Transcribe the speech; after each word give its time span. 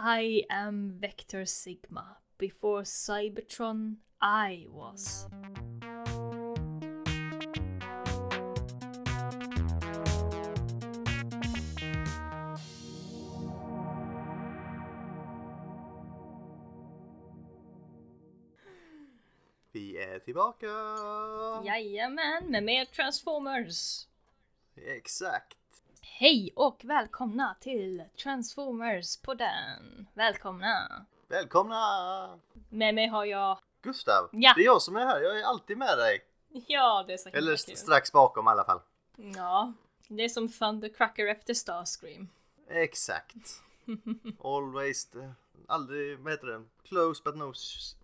I 0.00 0.44
am 0.48 0.94
Vector 1.00 1.44
Sigma. 1.44 2.18
Before 2.38 2.84
Cybertron, 2.84 3.96
I 4.22 4.66
was. 4.68 5.26
Vi 19.72 19.96
er 19.96 20.08
är 20.14 20.18
tillbaka! 20.18 20.66
Jajamän, 21.64 22.44
med 22.50 22.64
mer 22.64 22.84
Transformers! 22.84 24.06
Exakt! 24.76 25.58
Hej 26.20 26.52
och 26.56 26.80
välkomna 26.84 27.56
till 27.60 28.04
Transformers 28.22 29.16
på 29.16 29.34
den. 29.34 30.06
Välkomna! 30.14 31.06
Välkomna! 31.28 32.38
Med 32.68 32.94
mig 32.94 33.06
har 33.06 33.24
jag... 33.24 33.58
Gustav! 33.82 34.28
Ja. 34.32 34.52
Det 34.56 34.60
är 34.60 34.64
jag 34.64 34.82
som 34.82 34.96
är 34.96 35.06
här, 35.06 35.20
jag 35.20 35.40
är 35.40 35.44
alltid 35.44 35.78
med 35.78 35.98
dig! 35.98 36.20
Ja, 36.66 37.04
det 37.06 37.12
är 37.12 37.16
så 37.16 37.28
Eller 37.28 37.56
kul. 37.66 37.76
strax 37.76 38.12
bakom 38.12 38.46
i 38.46 38.48
alla 38.48 38.64
fall. 38.64 38.80
Ja, 39.16 39.72
det 40.08 40.24
är 40.24 40.28
som 40.28 40.48
Thundercracker 40.48 41.26
efter 41.26 41.54
Starscream. 41.54 42.28
Exakt! 42.68 43.62
Always, 44.44 45.06
the, 45.06 45.32
aldrig, 45.66 46.18
vad 46.18 46.32
heter 46.32 46.46
det? 46.46 46.64
Close 46.88 47.22
but 47.24 47.36
no 47.36 47.52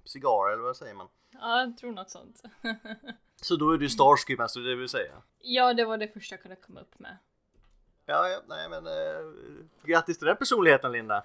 cigar, 0.04 0.52
eller 0.52 0.62
vad 0.62 0.76
säger 0.76 0.94
man? 0.94 1.08
Ja, 1.30 1.60
jag 1.60 1.78
tror 1.78 1.92
något 1.92 2.10
sånt. 2.10 2.42
Så 3.42 3.56
då 3.56 3.70
är 3.70 3.78
du 3.78 3.88
Starscream, 3.88 4.40
alltså 4.40 4.60
det 4.60 4.74
vill 4.74 4.88
säga? 4.88 5.22
ja, 5.40 5.74
det 5.74 5.84
var 5.84 5.98
det 5.98 6.08
första 6.08 6.34
jag 6.34 6.42
kunde 6.42 6.56
komma 6.56 6.80
upp 6.80 6.98
med. 6.98 7.16
Ja, 8.06 8.28
ja, 8.28 8.42
nej 8.46 8.68
men 8.68 8.86
eh, 8.86 9.34
grattis 9.84 10.18
till 10.18 10.26
den 10.26 10.36
personligheten 10.36 10.92
Linda! 10.92 11.24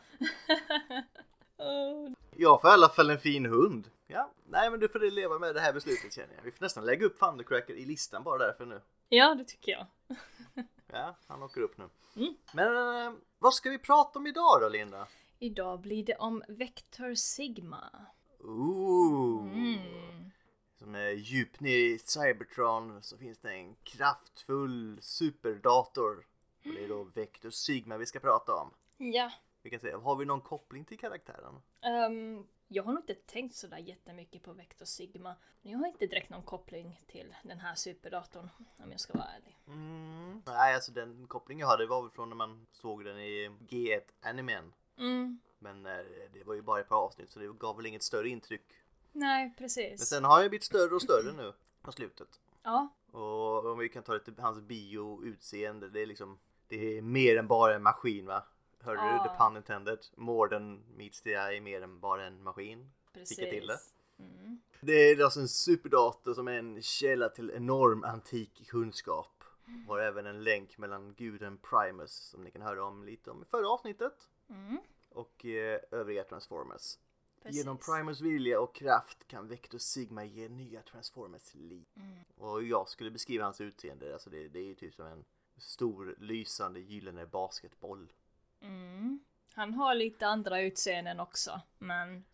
Åh, 1.58 2.12
Jag 2.36 2.62
får 2.62 2.70
i 2.70 2.74
alla 2.74 2.90
fall 2.90 3.10
en 3.10 3.20
fin 3.20 3.46
hund. 3.46 3.90
Ja, 4.08 4.32
nej 4.46 4.70
men 4.70 4.80
du 4.80 4.90
får 4.90 5.12
leva 5.12 5.40
med 5.40 5.56
det 5.56 5.62
här 5.62 5.74
beslutet 5.74 6.14
känner 6.14 6.36
jag. 6.36 6.44
Vi 6.44 6.52
får 6.52 6.66
nästan 6.66 6.86
lägga 6.86 7.06
upp 7.06 7.20
Thundercracker 7.20 7.74
i 7.74 7.86
listan 7.86 8.24
bara 8.24 8.38
därför 8.38 8.66
nu. 8.66 8.82
Ja, 9.10 9.36
det 9.36 9.44
tycker 9.44 9.72
jag. 9.72 9.86
Ja, 10.92 11.16
han 11.28 11.44
åker 11.44 11.62
upp 11.62 11.78
nu. 11.78 11.90
Mm. 12.16 12.36
Men 12.54 13.06
eh, 13.06 13.14
vad 13.40 13.54
ska 13.54 13.70
vi 13.70 13.78
prata 13.78 14.20
om 14.20 14.28
idag 14.28 14.62
då 14.62 14.70
Linda? 14.70 15.08
Idag 15.40 15.80
blir 15.80 16.06
det 16.06 16.16
om 16.16 16.44
Vector 16.48 17.14
Sigma. 17.16 17.92
Ooh. 18.40 19.54
Mm. 19.54 20.32
Som 20.80 20.96
är 20.96 21.10
djupt 21.10 21.60
ner 21.60 21.78
i 21.78 22.00
Cybertron 22.00 23.02
så 23.02 23.18
finns 23.18 23.40
det 23.40 23.52
en 23.52 23.76
kraftfull 23.84 24.98
superdator. 25.02 26.26
Och 26.66 26.74
det 26.74 26.84
är 26.84 26.90
då 26.90 27.04
Vector 27.04 27.50
Sigma 27.50 27.98
vi 27.98 28.06
ska 28.06 28.20
prata 28.20 28.56
om. 28.56 28.74
Ja. 28.98 29.32
Vi 29.62 29.70
kan 29.70 29.80
säga, 29.80 29.98
har 29.98 30.16
vi 30.16 30.26
någon 30.26 30.42
koppling 30.42 30.86
till 30.86 31.00
karaktären? 31.00 31.62
Ehm, 31.82 32.48
jag 32.68 32.84
har 32.84 32.94
nog 32.94 33.02
inte 33.02 33.16
tänkt 33.16 33.56
sådär 33.56 33.78
jättemycket 33.78 34.44
på 34.44 34.54
Vector 34.54 34.86
Sigma. 34.86 35.36
Men 35.62 35.72
jag 35.72 35.80
har 35.80 35.88
inte 35.88 36.06
direkt 36.08 36.30
någon 36.30 36.44
koppling 36.44 37.02
till 37.08 37.36
den 37.44 37.60
här 37.60 37.76
superdatorn, 37.76 38.50
om 38.78 38.92
jag 38.92 39.00
ska 39.00 39.14
vara 39.14 39.28
ärlig. 39.28 39.58
Mm. 39.68 40.42
Nej, 40.46 40.76
alltså 40.76 40.92
den 40.92 41.28
koppling 41.28 41.60
jag 41.60 41.68
hade 41.68 41.86
var 41.86 42.02
väl 42.02 42.12
från 42.12 42.30
när 42.30 42.36
man 42.36 42.68
såg 42.72 43.06
den 43.06 43.20
i 43.20 43.50
G1-animen. 43.70 44.74
Mm. 44.98 45.40
Men 45.60 45.86
eh, 45.86 45.98
det 46.34 46.44
var 46.44 46.54
ju 46.54 46.62
bara 46.62 46.80
ett 46.80 46.90
par 46.90 46.96
avsnitt 47.06 47.30
så 47.30 47.40
det 47.40 47.48
gav 47.48 47.76
väl 47.78 47.86
inget 47.86 48.04
större 48.04 48.30
intryck. 48.30 48.66
Nej, 49.12 49.46
Men 49.46 49.56
precis. 49.56 50.10
sen 50.10 50.24
har 50.24 50.42
jag 50.42 50.50
blivit 50.50 50.64
större 50.64 50.96
och 50.96 51.02
större 51.02 51.34
nu 51.34 51.54
på 51.82 51.92
slutet. 51.92 52.40
Ja, 52.64 52.96
Och 53.12 53.66
om 53.66 53.78
vi 53.78 53.90
kan 53.90 54.04
ta 54.04 54.14
lite 54.14 54.42
hans 54.42 54.62
bio-utseende, 54.62 55.90
det 55.90 56.02
är 56.02 56.06
liksom 56.06 56.40
Det 56.68 56.98
är 56.98 57.02
mer 57.02 57.38
än 57.38 57.48
bara 57.48 57.76
en 57.76 57.84
maskin 57.84 58.26
va? 58.26 58.44
Hörde 58.80 59.02
Ja. 59.02 59.24
du? 59.24 59.30
The 59.30 59.36
pun 59.44 59.58
intended. 59.58 60.00
More 60.16 60.50
than 60.50 60.84
meets 60.98 61.22
the 61.22 61.30
eye, 61.34 61.62
mer 61.62 61.82
än 61.82 62.00
bara 62.00 62.26
en 62.26 62.44
maskin. 62.44 62.92
precis. 63.14 63.38
Fick 63.38 63.46
jag 63.48 63.52
till 63.54 63.68
det. 63.68 63.80
Mm. 64.20 64.62
Det 64.82 64.94
är 64.94 65.24
alltså 65.24 65.40
en 65.40 65.48
superdator 65.48 66.34
som 66.34 66.48
är 66.48 66.52
en 66.60 66.82
källa 66.82 67.30
till 67.30 67.52
enorm 67.52 68.04
antik 68.04 68.68
kunskap. 68.70 69.44
Har 69.88 70.00
även 70.00 70.26
en 70.26 70.44
länk 70.44 70.78
mellan 70.78 71.14
guden 71.14 71.58
Primus 71.58 72.12
som 72.12 72.44
ni 72.44 72.52
kan 72.52 72.62
höra 72.62 72.84
om 72.86 73.04
lite 73.04 73.32
om 73.32 73.42
i 73.42 73.46
förra 73.46 73.70
avsnittet. 73.70 74.14
Mm. 74.50 74.78
Och 75.10 75.46
eh, 75.46 75.80
övriga 75.92 76.24
Transformers. 76.24 76.98
Precis. 77.44 77.58
Genom 77.58 77.78
Primus 77.78 78.22
vilja 78.22 78.60
och 78.62 78.76
kraft 78.76 79.28
kan 79.28 79.48
Vector 79.48 79.78
Sigma 79.78 80.26
ge 80.26 80.50
nya 80.50 80.82
Transformers 80.82 81.54
liv. 81.54 81.86
Mm. 81.96 82.18
Och 82.36 82.64
jag 82.64 82.90
skulle 82.90 83.12
beskriva 83.12 83.44
hans 83.44 83.62
utseende, 83.62 84.14
alltså 84.14 84.30
det, 84.30 84.48
det 84.48 84.60
är 84.60 84.64
ju 84.66 84.76
typ 84.76 84.96
som 84.96 85.06
en 85.06 85.26
stor 85.58 86.16
lysande 86.20 86.80
gyllene 86.80 87.26
basketboll. 87.26 88.14
Mm. 88.62 89.20
Han 89.54 89.74
har 89.74 89.96
lite 89.96 90.28
andra 90.28 90.62
utseenden 90.62 91.20
också, 91.20 91.62
men 91.78 92.26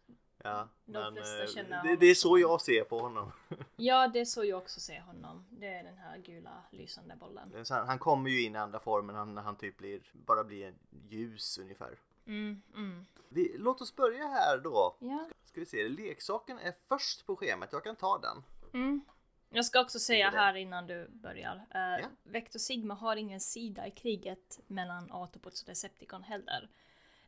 Ja, 0.43 0.69
De 0.85 0.91
men 0.91 1.13
flesta 1.15 1.43
eh, 1.43 1.47
känner 1.49 1.83
det, 1.83 1.95
det 1.95 2.05
är 2.05 2.15
så 2.15 2.39
jag 2.39 2.61
ser 2.61 2.83
på 2.83 2.99
honom. 2.99 3.31
ja, 3.75 4.07
det 4.07 4.19
är 4.19 4.25
så 4.25 4.45
jag 4.45 4.57
också 4.57 4.79
ser 4.79 4.99
honom. 4.99 5.45
Det 5.49 5.67
är 5.67 5.83
den 5.83 5.97
här 5.97 6.17
gula 6.17 6.63
lysande 6.71 7.15
bollen. 7.15 7.65
Han 7.69 7.99
kommer 7.99 8.29
ju 8.29 8.41
in 8.41 8.55
i 8.55 8.57
andra 8.57 8.79
formen 8.79 9.15
han- 9.15 9.35
när 9.35 9.41
han 9.41 9.55
typ 9.55 9.77
blir, 9.77 10.01
bara 10.13 10.43
blir 10.43 10.73
ljus 11.09 11.57
ungefär. 11.57 11.97
Mm, 12.27 12.61
mm. 12.75 13.05
Vi, 13.29 13.55
låt 13.57 13.81
oss 13.81 13.95
börja 13.95 14.27
här 14.27 14.57
då. 14.57 14.97
Ja. 14.99 15.29
Ska 15.43 15.59
vi 15.59 15.65
se, 15.65 15.89
leksaken 15.89 16.59
är 16.59 16.73
först 16.87 17.25
på 17.25 17.35
schemat, 17.35 17.69
jag 17.71 17.83
kan 17.83 17.95
ta 17.95 18.17
den. 18.17 18.43
Mm. 18.73 19.01
Jag 19.49 19.65
ska 19.65 19.81
också 19.81 19.99
säga 19.99 20.29
här 20.29 20.55
innan 20.55 20.87
du 20.87 21.07
börjar. 21.09 21.55
Uh, 21.55 22.01
Ja. 22.01 22.07
Vector 22.23 22.59
Sigma 22.59 22.93
har 22.93 23.15
ingen 23.15 23.39
sida 23.39 23.87
i 23.87 23.91
kriget 23.91 24.59
mellan 24.67 25.11
Autobots 25.11 25.61
och 25.61 25.67
Decepticon 25.67 26.23
heller. 26.23 26.69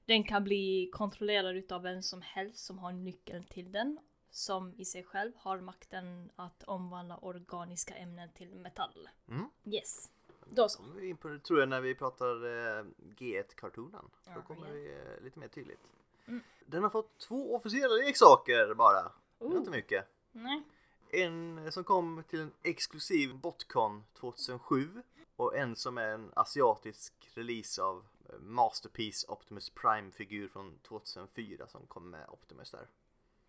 Den 0.05 0.23
kan 0.23 0.43
bli 0.43 0.89
kontrollerad 0.93 1.55
utav 1.55 1.81
vem 1.81 2.01
som 2.01 2.21
helst 2.21 2.65
som 2.65 2.79
har 2.79 2.91
nyckeln 2.91 3.43
till 3.43 3.71
den. 3.71 3.99
Som 4.29 4.73
i 4.77 4.85
sig 4.85 5.03
själv 5.03 5.31
har 5.37 5.59
makten 5.59 6.31
att 6.35 6.63
omvandla 6.63 7.17
organiska 7.17 7.95
ämnen 7.95 8.29
till 8.33 8.55
metall. 8.55 9.09
Mm. 9.27 9.49
Yes. 9.65 10.09
Då 10.49 10.69
så. 10.69 10.83
vi 10.95 11.09
in 11.09 11.17
på 11.17 11.27
det 11.27 11.39
tror 11.39 11.59
jag 11.59 11.69
när 11.69 11.81
vi 11.81 11.95
pratar 11.95 12.45
eh, 12.45 12.85
G1-kartonen. 13.17 14.05
Då 14.35 14.41
kommer 14.41 14.71
vi 14.71 14.91
eh, 14.91 15.23
lite 15.23 15.39
mer 15.39 15.47
tydligt. 15.47 15.79
Mm. 16.27 16.41
Den 16.65 16.83
har 16.83 16.89
fått 16.89 17.17
två 17.17 17.55
officiella 17.55 17.95
leksaker 17.95 18.73
bara. 18.73 19.03
Det 19.39 19.45
är 19.45 19.49
Oh. 19.49 19.57
inte 19.57 19.71
mycket. 19.71 20.05
Nej. 20.31 20.63
En 21.09 21.71
som 21.71 21.83
kom 21.83 22.23
till 22.29 22.39
en 22.39 22.51
exklusiv 22.63 23.35
Botcon 23.35 24.03
2007 24.19 25.01
och 25.35 25.57
en 25.57 25.75
som 25.75 25.97
är 25.97 26.07
en 26.07 26.31
asiatisk 26.35 27.13
release 27.33 27.81
av 27.83 28.05
eh, 28.29 28.39
Masterpiece 28.39 29.25
Optimus 29.27 29.69
Prime-figur 29.69 30.47
från 30.47 30.79
2004 30.79 31.67
som 31.67 31.87
kom 31.87 32.09
med 32.09 32.29
Optimus 32.29 32.71
där. 32.71 32.87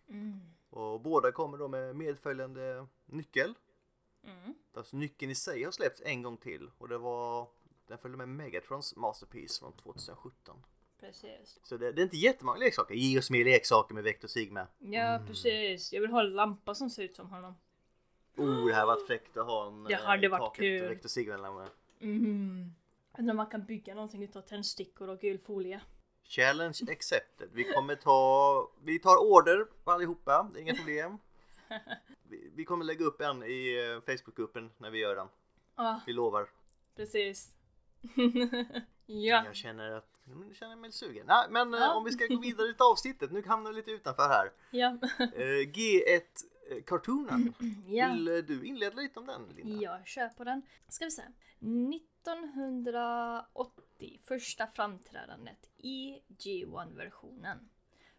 Mm. 0.07 0.39
Och 0.69 1.01
båda 1.01 1.31
kommer 1.31 1.57
då 1.57 1.67
med 1.67 1.95
medföljande 1.95 2.87
nyckel. 3.05 3.53
Mm. 4.23 4.53
Alltså 4.73 4.97
nyckeln 4.97 5.31
i 5.31 5.35
sig 5.35 5.63
har 5.63 5.71
släppts 5.71 6.01
en 6.05 6.21
gång 6.21 6.37
till 6.37 6.69
och 6.77 6.89
det 6.89 6.97
var 6.97 7.47
den 7.87 7.97
följde 7.97 8.17
med 8.17 8.29
Megatrons 8.29 8.95
Masterpiece 8.95 9.59
från 9.59 9.73
2017. 9.73 10.63
Precis. 10.99 11.59
Så 11.63 11.77
det, 11.77 11.91
det 11.91 12.01
är 12.01 12.03
inte 12.03 12.17
jättemånga 12.17 12.57
leksaker. 12.57 12.95
Ge 12.95 13.19
oss 13.19 13.29
mer 13.29 13.45
leksaker 13.45 13.95
med 13.95 14.03
Vector 14.03 14.27
Sigma. 14.27 14.67
Ja, 14.79 15.21
precis. 15.27 15.93
Jag 15.93 16.01
vill 16.01 16.11
ha 16.11 16.21
en 16.21 16.29
lampa 16.29 16.75
som 16.75 16.89
ser 16.89 17.03
ut 17.03 17.15
som 17.15 17.29
honom. 17.29 17.55
Oh, 18.37 18.67
det 18.67 18.73
här 18.73 18.85
var 18.85 19.05
fräckt 19.07 19.37
att 19.37 19.45
ha 19.45 19.67
en 19.67 19.83
Det 19.83 19.93
eh, 19.93 19.99
hade 19.99 20.25
i 20.25 20.29
varit 20.29 20.41
taket, 20.41 20.59
kul. 20.59 20.89
Vector 20.89 21.09
Sigma. 21.09 21.69
Mm. 21.99 22.73
Undrar 23.17 23.33
om 23.33 23.37
man 23.37 23.47
kan 23.47 23.65
bygga 23.65 23.95
någonting 23.95 24.23
utav 24.23 24.41
tändstickor 24.41 25.09
och 25.09 25.19
gul 25.19 25.39
folie. 25.39 25.81
Challenge 26.23 26.77
accepted. 26.91 27.49
Vi 27.53 27.63
kommer 27.63 27.95
ta, 27.95 28.71
vi 28.83 28.99
tar 28.99 29.17
order 29.17 29.65
på 29.83 29.91
allihopa, 29.91 30.49
det 30.53 30.59
är 30.59 30.61
inga 30.61 30.75
problem. 30.75 31.17
Vi, 32.23 32.51
vi 32.55 32.65
kommer 32.65 32.85
lägga 32.85 33.05
upp 33.05 33.21
en 33.21 33.43
i 33.43 33.77
eh, 33.77 34.01
Facebookgruppen 34.17 34.71
när 34.77 34.89
vi 34.89 34.99
gör 34.99 35.15
den. 35.15 35.27
Ja, 35.75 36.01
Vi 36.05 36.13
lovar. 36.13 36.49
precis. 36.95 37.55
ja. 39.05 39.45
Jag 39.45 39.55
känner 39.55 39.91
att, 39.91 40.09
jag 40.47 40.55
känner 40.55 40.75
mig 40.75 40.91
sugen. 40.91 41.25
Nej, 41.27 41.45
men 41.49 41.73
eh, 41.73 41.79
Ja. 41.79 41.93
om 41.95 42.03
vi 42.03 42.11
ska 42.11 42.25
gå 42.27 42.39
vidare 42.39 42.67
det 42.77 42.83
avsnittet, 42.83 43.31
nu 43.31 43.43
hamnar 43.47 43.71
vi 43.71 43.75
lite 43.75 43.91
utanför 43.91 44.27
här. 44.27 44.51
Ja. 44.71 44.97
Eh, 45.19 45.69
G1-kartonen. 45.73 47.53
ja. 47.87 48.11
Vill 48.13 48.25
du 48.25 48.65
inleda 48.65 48.95
lite 48.95 49.19
om 49.19 49.25
den 49.25 49.41
Linda? 49.55 49.81
Jag 49.83 50.07
kör 50.07 50.29
på 50.29 50.43
den. 50.43 50.61
Ska 50.87 51.05
vi 51.05 51.11
se. 51.11 51.23
1980, 52.89 54.19
första 54.23 54.67
framträdandet 54.67 55.69
i 55.77 56.19
G1-versionen. 56.27 57.69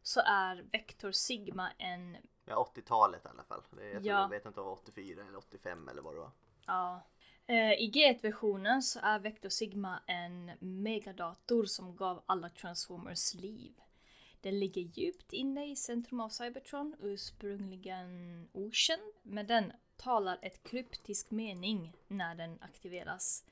Så 0.03 0.20
är 0.20 0.64
Vector 0.73 1.12
Sigma 1.12 1.70
en 1.79 2.17
Ja, 2.50 2.73
80-talet 2.75 3.25
i 3.25 3.29
alla 3.29 3.43
fall. 3.44 3.62
Det 3.70 3.85
jag, 3.85 3.93
tror, 3.93 4.06
Ja. 4.06 4.20
jag 4.20 4.29
vet 4.29 4.47
inte 4.47 4.61
om 4.61 4.64
det 4.67 4.70
var 4.70 4.76
84 4.76 5.23
eller 5.29 5.38
85 5.38 5.88
eller 5.88 6.02
vad 6.02 6.14
det 6.14 6.20
var. 6.20 6.31
Ja. 6.67 7.02
Eh, 7.47 7.73
I 7.73 7.91
G1-versionen 7.94 8.82
så 8.82 9.00
är 9.02 9.19
Vector 9.19 9.49
Sigma 9.49 10.02
en 10.06 10.50
megadator 10.61 11.64
som 11.64 11.97
gav 11.97 12.23
alla 12.26 12.49
Transformers 12.49 13.35
liv. 13.35 13.73
Den 14.41 14.58
ligger 14.61 14.82
djupt 14.82 15.32
inne 15.32 15.70
i 15.70 15.76
centrum 15.76 16.20
av 16.20 16.29
Cybertron, 16.29 16.97
ursprungligen 17.00 18.49
okänd, 18.53 19.12
men 19.23 19.46
den 19.46 19.73
talar 19.96 20.38
ett 20.43 20.62
kryptisk 20.62 21.31
mening 21.31 21.96
när 22.08 22.35
den 22.35 22.58
aktiveras. 22.62 23.44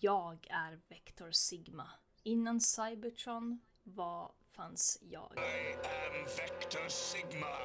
Jag 0.00 0.46
är 0.50 0.80
Vector 0.88 1.30
Sigma. 1.30 1.90
Innan 2.22 2.60
Cybertron 2.60 3.60
var 3.82 4.32
fanns 4.50 4.98
jag. 5.02 5.32
I 5.36 5.72
am 5.74 6.24
Vector 6.24 6.88
Sigma. 6.88 7.56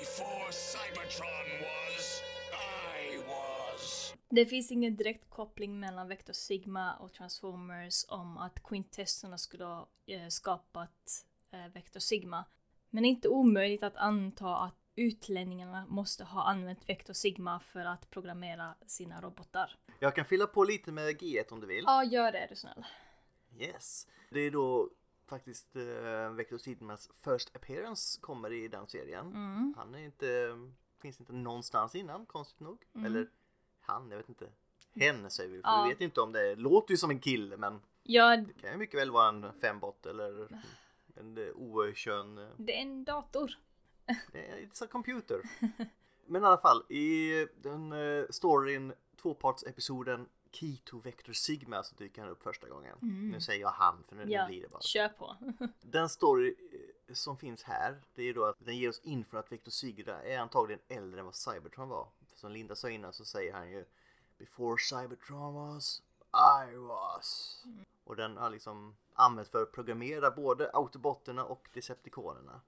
Before 0.00 0.52
Cybertron 0.52 1.46
was, 1.60 2.22
I 2.52 3.18
was. 3.18 4.14
Det 4.28 4.46
finns 4.46 4.72
ingen 4.72 4.96
direkt 4.96 5.30
koppling 5.30 5.80
mellan 5.80 6.08
Vector 6.08 6.32
Sigma 6.32 6.96
och 6.96 7.12
Transformers 7.12 8.06
om 8.08 8.38
att 8.38 8.62
quintesterna 8.62 9.38
skulle 9.38 9.64
ha 9.64 9.88
eh, 10.06 10.28
skapat 10.28 11.26
eh, 11.50 11.72
Vector 11.72 12.00
Sigma. 12.00 12.44
Men 12.90 13.02
det 13.02 13.06
är 13.06 13.10
inte 13.10 13.28
omöjligt 13.28 13.82
att 13.82 13.96
anta 13.96 14.56
att 14.56 14.74
utlänningarna 14.96 15.86
måste 15.86 16.24
ha 16.24 16.44
använt 16.44 16.88
Vector 16.88 17.14
Sigma 17.14 17.60
för 17.60 17.84
att 17.84 18.10
programmera 18.10 18.74
sina 18.86 19.20
robotar. 19.20 19.78
Jag 19.98 20.14
kan 20.14 20.24
fylla 20.24 20.46
på 20.46 20.64
lite 20.64 20.92
med 20.92 21.16
G1 21.16 21.52
om 21.52 21.60
du 21.60 21.66
vill. 21.66 21.84
Ja, 21.86 22.04
gör 22.04 22.32
det 22.32 22.38
är 22.38 22.48
du 22.48 22.56
snäll. 22.56 22.84
Yes. 23.58 24.06
Det 24.30 24.40
är 24.40 24.50
då 24.50 24.90
faktiskt 25.26 25.76
uh, 25.76 26.30
Vector 26.30 26.58
Sigmas 26.58 27.10
first 27.24 27.56
appearance 27.56 28.20
kommer 28.20 28.52
i 28.52 28.68
den 28.68 28.86
serien. 28.86 29.26
Mm. 29.26 29.74
Han 29.76 29.94
är 29.94 29.98
inte, 29.98 30.58
finns 31.02 31.20
inte 31.20 31.32
någonstans 31.32 31.94
innan, 31.94 32.26
konstigt 32.26 32.60
nog. 32.60 32.86
Eller 33.06 33.28
han, 33.80 34.10
jag 34.10 34.16
vet 34.16 34.28
inte. 34.28 34.48
Hen 34.94 35.30
säger 35.30 35.50
vi, 35.50 35.62
för 35.62 35.68
Ja. 35.68 35.82
vi 35.84 35.92
vet 35.92 36.00
inte 36.00 36.20
om 36.20 36.32
det 36.32 36.56
låter 36.56 36.90
ju 36.90 36.96
som 36.96 37.10
en 37.10 37.20
kille 37.20 37.56
men 37.56 37.80
Ja, 38.02 38.36
det 38.36 38.52
kan 38.52 38.70
ju 38.70 38.76
mycket 38.76 39.00
väl 39.00 39.10
vara 39.10 39.28
en 39.28 39.52
fembot 39.60 40.06
eller 40.06 40.48
en 41.16 41.38
uh, 41.38 41.50
okön 41.56 42.38
uh, 42.38 42.48
det 42.56 42.76
är 42.76 42.82
en 42.82 43.04
dator. 43.04 43.58
It's 44.32 44.84
a 44.84 44.86
computer. 44.90 45.40
Men 46.26 46.42
i 46.42 46.46
alla 46.46 46.58
fall, 46.58 46.84
i 46.88 47.46
den 47.62 47.92
uh, 47.92 48.26
storyn, 48.30 48.92
tvåpartsepisoden 49.22 50.28
Key 50.54 50.76
to 50.84 50.98
Vector 51.00 51.32
Sigma 51.32 51.82
så 51.82 51.94
dyker 51.94 52.22
han 52.22 52.30
upp 52.30 52.42
första 52.42 52.68
gången. 52.68 52.98
Nu 53.32 53.40
säger 53.40 53.60
jag 53.60 53.68
han 53.70 54.04
för 54.08 54.16
nu, 54.16 54.24
Ja, 54.32 54.46
blir 54.46 54.62
det 54.62 54.68
bara. 54.68 54.80
kör 54.82 55.08
på. 55.08 55.36
Den 55.80 56.08
story 56.08 56.54
eh, 57.08 57.14
som 57.14 57.36
finns 57.36 57.62
här, 57.62 58.00
det 58.14 58.22
är 58.22 58.34
då 58.34 58.44
att 58.44 58.56
den 58.58 58.76
ger 58.76 58.88
oss 58.88 59.00
inför 59.04 59.38
att 59.38 59.52
Vector 59.52 59.70
Sigma 59.70 60.12
är 60.12 60.38
antagligen 60.38 60.80
äldre 60.88 61.20
än 61.20 61.24
vad 61.26 61.34
Cybertron 61.34 61.88
var. 61.88 62.08
För 62.30 62.38
som 62.38 62.52
Linda 62.52 62.74
sa 62.76 62.90
innan 62.90 63.12
så 63.12 63.24
säger 63.24 63.52
han 63.52 63.70
ju 63.70 63.84
Before 64.38 64.76
Cybertron 64.78 65.54
was, 65.54 66.02
I 66.70 66.76
was. 66.76 67.62
Och 68.04 68.16
den 68.16 68.36
har 68.36 68.50
liksom 68.50 68.96
använts 69.14 69.50
för 69.50 69.62
att 69.62 69.72
programmera 69.72 70.30
både 70.30 70.70
Autobotterna 70.72 71.44
och 71.44 71.68
Decepticonerna. 71.74 72.60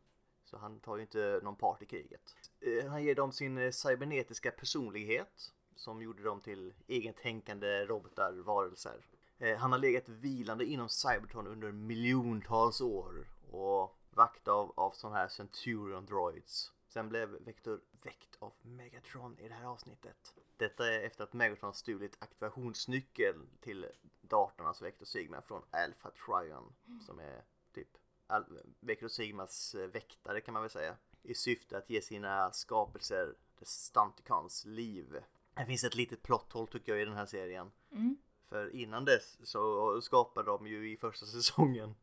Så 0.44 0.56
han 0.58 0.80
tar 0.80 0.96
ju 0.96 1.02
inte 1.02 1.40
någon 1.42 1.56
part 1.56 1.82
i 1.82 1.86
kriget. 1.86 2.36
Eh, 2.60 2.90
Han 2.90 3.04
ger 3.04 3.14
dem 3.14 3.32
sin 3.32 3.58
eh, 3.58 3.70
cybernetiska 3.70 4.50
personlighet 4.50 5.52
som 5.76 6.02
gjorde 6.02 6.22
dem 6.22 6.40
till 6.40 6.74
egentänkande 6.86 7.86
robotar, 7.86 8.32
varelser. 8.32 9.06
Eh, 9.38 9.56
Han 9.58 9.72
har 9.72 9.78
legat 9.78 10.08
vilande 10.08 10.64
inom 10.64 10.88
Cybertron 10.88 11.46
under 11.46 11.72
miljontals 11.72 12.80
år 12.80 13.28
och 13.50 13.96
vakt 14.10 14.48
av, 14.48 14.72
av 14.76 14.90
sådana 14.90 15.16
här 15.18 15.28
Centurion 15.28 16.06
droids. 16.06 16.72
Sen 16.88 17.08
blev 17.08 17.28
Vector 17.28 17.80
väckt 18.02 18.36
av 18.38 18.52
Megatron 18.62 19.38
i 19.38 19.48
det 19.48 19.54
här 19.54 19.66
avsnittet. 19.66 20.34
Detta 20.56 20.92
är 20.94 21.00
efter 21.02 21.24
att 21.24 21.32
Megatron 21.32 21.74
stulit 21.74 22.16
aktivationsnyckeln 22.22 23.48
till 23.60 23.86
datorn, 24.20 24.66
alltså 24.66 24.84
Vector 24.84 25.04
Sigma, 25.06 25.42
från 25.42 25.62
Alpha 25.70 26.10
Trion 26.10 26.74
som 27.06 27.18
är 27.20 27.44
typ 27.74 27.88
Al- 28.26 28.60
Vector 28.80 29.08
Sigmas 29.08 29.74
eh, 29.74 29.86
väktare 29.86 30.40
kan 30.40 30.52
man 30.54 30.62
väl 30.62 30.70
säga. 30.70 30.96
I 31.22 31.34
syfte 31.34 31.78
att 31.78 31.90
ge 31.90 32.02
sina 32.02 32.52
skapelser, 32.52 33.34
The 33.58 33.64
Stunticons, 33.64 34.64
liv. 34.64 35.22
Det 35.56 35.66
finns 35.66 35.84
ett 35.84 35.94
litet 35.94 36.22
plotthål 36.22 36.66
tycker 36.66 36.92
jag 36.92 37.02
i 37.02 37.04
den 37.04 37.14
här 37.16 37.26
serien. 37.26 37.70
Mm. 37.92 38.16
För 38.48 38.74
innan 38.74 39.04
dess 39.04 39.38
så 39.48 40.00
skapade 40.00 40.50
de 40.50 40.66
ju 40.66 40.92
i 40.92 40.96
första 40.96 41.26
säsongen 41.36 41.94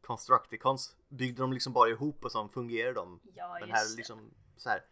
Constructicons. 0.00 0.96
Byggde 1.08 1.42
de 1.42 1.52
liksom 1.52 1.72
bara 1.72 1.88
ihop 1.88 2.24
och 2.24 2.32
så 2.32 2.48
fungerar 2.48 2.94
de. 2.94 3.20
Ja, 3.34 3.60
just 3.60 3.72
här 3.72 3.96
liksom 3.96 4.30
så 4.56 4.68
här. 4.68 4.84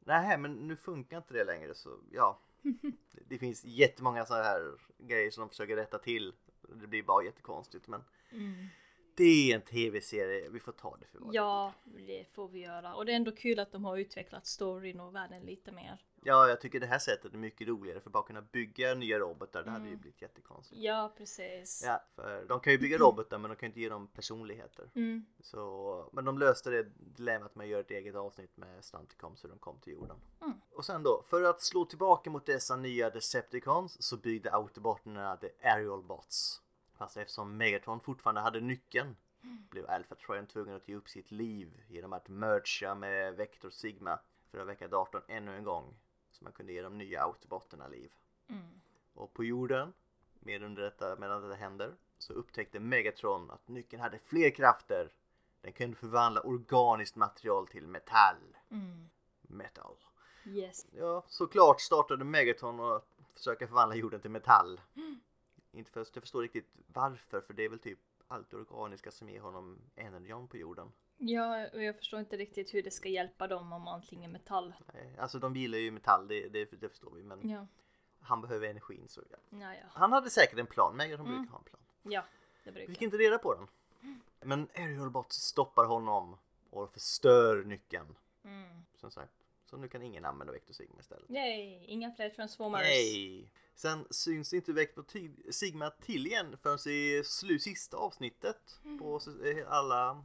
Nej 0.00 0.38
men 0.38 0.52
nu 0.52 0.76
funkar 0.76 1.16
inte 1.16 1.34
det 1.34 1.44
längre 1.44 1.74
så 1.74 1.98
ja. 2.12 2.40
Det 3.28 3.38
finns 3.38 3.64
jättemånga 3.64 4.26
så 4.26 4.34
här 4.34 4.74
grejer 4.98 5.30
som 5.30 5.40
de 5.40 5.48
försöker 5.48 5.76
rätta 5.76 5.98
till. 5.98 6.32
Det 6.62 6.86
blir 6.86 7.02
bara 7.02 7.24
jättekonstigt 7.24 7.88
men 7.88 8.04
Mm. 8.30 8.66
det 9.14 9.50
är 9.52 9.54
en 9.54 9.62
tv-serie, 9.62 10.48
vi 10.48 10.60
får 10.60 10.72
ta 10.72 10.96
det 11.00 11.06
för 11.06 11.18
vad 11.18 11.34
Ja, 11.34 11.72
det 11.84 12.24
får 12.32 12.48
vi 12.48 12.58
göra. 12.58 12.94
Och 12.94 13.06
det 13.06 13.12
är 13.12 13.16
ändå 13.16 13.32
kul 13.32 13.58
att 13.58 13.72
de 13.72 13.84
har 13.84 13.96
utvecklat 13.96 14.46
storyn 14.46 15.00
och 15.00 15.14
världen 15.14 15.42
lite 15.42 15.72
mer. 15.72 16.04
Ja, 16.22 16.48
jag 16.48 16.60
tycker 16.60 16.80
det 16.80 16.86
här 16.86 16.98
sättet 16.98 17.34
är 17.34 17.38
mycket 17.38 17.68
roligare 17.68 18.00
för 18.00 18.08
att 18.08 18.12
bara 18.12 18.22
kunna 18.22 18.42
bygga 18.42 18.94
nya 18.94 19.18
robotar, 19.18 19.62
det 19.62 19.70
hade 19.70 19.80
Mm. 19.82 19.92
ju 19.92 19.96
blivit 19.96 20.22
jättekonstigt. 20.22 20.80
Ja, 20.80 21.12
precis. 21.16 21.82
Ja, 21.86 22.02
för 22.14 22.44
de 22.48 22.60
kan 22.60 22.72
ju 22.72 22.78
bygga 22.78 22.98
robotar 22.98 23.38
men 23.38 23.50
de 23.50 23.56
kan 23.56 23.66
inte 23.66 23.80
ge 23.80 23.88
dem 23.88 24.06
personligheter. 24.06 24.90
Mm. 24.94 25.26
Så, 25.40 26.10
men 26.12 26.24
de 26.24 26.38
löste 26.38 26.70
det 26.70 26.82
dilemmat 26.96 27.54
med 27.54 27.64
att 27.64 27.70
göra 27.70 27.80
ett 27.80 27.90
eget 27.90 28.14
avsnitt 28.14 28.56
med 28.56 28.84
Stunticons 28.84 29.44
hur 29.44 29.48
de 29.48 29.58
kom 29.58 29.78
till 29.80 29.92
jorden. 29.92 30.16
Mm. 30.42 30.60
Och 30.70 30.84
sen 30.84 31.02
då, 31.02 31.22
för 31.28 31.42
att 31.42 31.62
slå 31.62 31.84
tillbaka 31.84 32.30
mot 32.30 32.46
dessa 32.46 32.76
nya 32.76 33.10
Decepticons 33.10 34.02
så 34.02 34.16
byggde 34.16 34.52
Autobotterna 34.52 35.36
The 35.36 35.50
Aerial 35.62 36.02
Bots. 36.02 36.62
Fast 36.98 37.16
eftersom 37.16 37.56
Megatron 37.56 38.00
fortfarande 38.00 38.40
hade 38.40 38.60
nyckeln 38.60 39.16
blev 39.70 39.90
Alpha 39.90 40.14
Trion 40.14 40.46
tvungen 40.46 40.76
att 40.76 40.88
ge 40.88 40.94
upp 40.96 41.08
sitt 41.08 41.30
liv 41.30 41.82
genom 41.88 42.12
att 42.12 42.28
mercha 42.28 42.94
med 42.94 43.34
Vector 43.36 43.70
Sigma 43.70 44.18
för 44.50 44.58
att 44.58 44.66
väcka 44.66 44.88
datorn 44.88 45.22
ännu 45.28 45.56
en 45.56 45.64
gång. 45.64 45.94
Så 46.38 46.44
man 46.44 46.52
kunde 46.52 46.72
ge 46.72 46.82
de 46.82 46.98
nya 46.98 47.22
Autobotterna 47.22 47.88
liv. 47.88 48.12
Mm. 48.48 48.80
Och 49.14 49.34
på 49.34 49.44
jorden, 49.44 49.92
med 50.40 50.62
under 50.62 50.82
detta, 50.82 51.16
medan 51.16 51.42
detta 51.42 51.54
händer, 51.54 51.94
så 52.18 52.32
upptäckte 52.32 52.80
Megatron 52.80 53.50
att 53.50 53.68
nyckeln 53.68 54.02
hade 54.02 54.18
fler 54.18 54.50
krafter. 54.50 55.12
Den 55.60 55.72
kunde 55.72 55.96
förvandla 55.96 56.40
organiskt 56.40 57.16
material 57.16 57.66
till 57.66 57.86
metall. 57.86 58.56
Mm. 58.70 59.08
Metal. 59.42 59.96
Yes. 60.44 60.86
Ja, 60.90 61.24
såklart 61.26 61.80
startade 61.80 62.24
Megatron 62.24 62.80
att 62.80 63.06
försöka 63.34 63.66
förvandla 63.66 63.96
jorden 63.96 64.20
till 64.20 64.30
metall. 64.30 64.80
Inte 65.72 65.90
för 65.90 66.00
att 66.00 66.10
jag 66.14 66.22
förstår 66.22 66.42
riktigt 66.42 66.68
varför, 66.86 67.40
för 67.40 67.54
det 67.54 67.64
är 67.64 67.68
väl 67.68 67.78
typ 67.78 67.98
allt 68.28 68.54
organiska 68.54 69.10
som 69.10 69.28
ger 69.28 69.40
honom 69.40 69.78
energin 69.94 70.48
på 70.48 70.56
jorden. 70.56 70.92
Ja, 71.18 71.66
och 71.72 71.82
jag 71.82 71.96
förstår 71.96 72.20
inte 72.20 72.36
riktigt 72.36 72.74
hur 72.74 72.82
det 72.82 72.90
ska 72.90 73.08
hjälpa 73.08 73.46
dem 73.46 73.72
om 73.72 73.88
allting 73.88 74.24
är 74.24 74.28
metall. 74.28 74.74
Nej, 74.94 75.16
Alltså 75.18 75.38
de 75.38 75.56
gillar 75.56 75.78
ju 75.78 75.90
metall, 75.90 76.28
det, 76.28 76.48
det, 76.48 76.64
det 76.80 76.88
förstår 76.88 77.10
vi, 77.14 77.22
men 77.22 77.48
Ja, 77.50 77.66
han 78.20 78.40
behöver 78.40 78.68
energin 78.68 79.08
så 79.08 79.22
ja. 79.30 79.36
ja, 79.50 79.74
ja. 79.74 79.80
Han 79.90 80.12
hade 80.12 80.30
säkert 80.30 80.58
en 80.58 80.66
plan, 80.66 80.96
Megatron 80.96 81.26
Mm. 81.26 81.38
brukar 81.40 81.52
ha 81.52 81.58
en 81.58 81.64
plan. 81.64 81.80
Ja, 82.02 82.24
det 82.64 82.70
Vi 82.70 82.74
brukar. 82.74 82.92
fick 82.92 83.02
inte 83.02 83.16
reda 83.16 83.38
på 83.38 83.54
den. 83.54 83.66
Men 84.42 84.68
Aerialbot 84.74 85.32
stoppar 85.32 85.84
honom 85.84 86.36
och 86.70 86.92
förstör 86.92 87.64
nyckeln. 87.64 88.16
Mm. 88.44 88.68
Som 88.96 89.10
sagt. 89.10 89.32
Så 89.64 89.76
nu 89.76 89.88
kan 89.88 90.02
ingen 90.02 90.24
använda 90.24 90.52
Vector 90.52 90.74
Sigma 90.74 91.00
istället. 91.00 91.30
Yay, 91.30 91.84
inga 91.86 92.12
fler 92.12 92.30
transformers. 92.30 92.80
Nej! 92.82 93.52
Sen 93.74 94.06
syns 94.10 94.52
inte 94.52 94.72
Vector 94.72 95.04
Sigma 95.52 95.90
till 95.90 96.26
igen 96.26 96.56
förrän 96.62 96.92
i 96.92 97.58
sista 97.60 97.96
avsnittet 97.96 98.80
på 98.98 99.16
s- 99.16 99.28
eh, 99.28 99.72
alla 99.72 100.24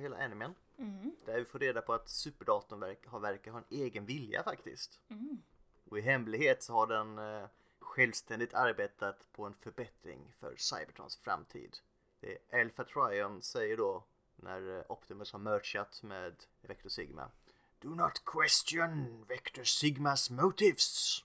på 0.00 0.02
hela 0.02 0.24
animen. 0.24 0.54
Mm. 0.78 1.16
Där 1.26 1.38
vi 1.38 1.44
får 1.44 1.58
reda 1.58 1.82
på 1.82 1.92
att 1.92 2.08
superdatorn 2.08 2.80
verk, 2.80 3.06
har, 3.06 3.20
verkar 3.20 3.50
ha 3.50 3.58
en 3.58 3.78
egen 3.78 4.06
vilja 4.06 4.42
faktiskt. 4.42 5.00
Mm. 5.08 5.42
Och 5.90 5.98
i 5.98 6.00
hemlighet 6.00 6.62
så 6.62 6.72
har 6.72 6.86
den 6.86 7.18
eh, 7.18 7.48
självständigt 7.78 8.54
arbetat 8.54 9.28
på 9.32 9.46
en 9.46 9.54
förbättring 9.54 10.32
för 10.38 10.54
Cybertrons 10.56 11.16
framtid. 11.16 11.78
Det 12.20 12.38
är 12.50 12.60
Alpha 12.60 12.84
Trion 12.84 13.42
säger 13.42 13.76
då 13.76 14.04
när 14.36 14.78
eh, 14.78 14.84
Optimus 14.88 15.32
har 15.32 15.38
merchat 15.38 16.02
med 16.02 16.34
Vector 16.62 16.88
Sigma. 16.88 17.30
Do 17.78 17.88
not 17.88 18.22
question 18.24 19.24
Vector 19.28 19.64
Sigmas 19.64 20.30
motives. 20.30 21.24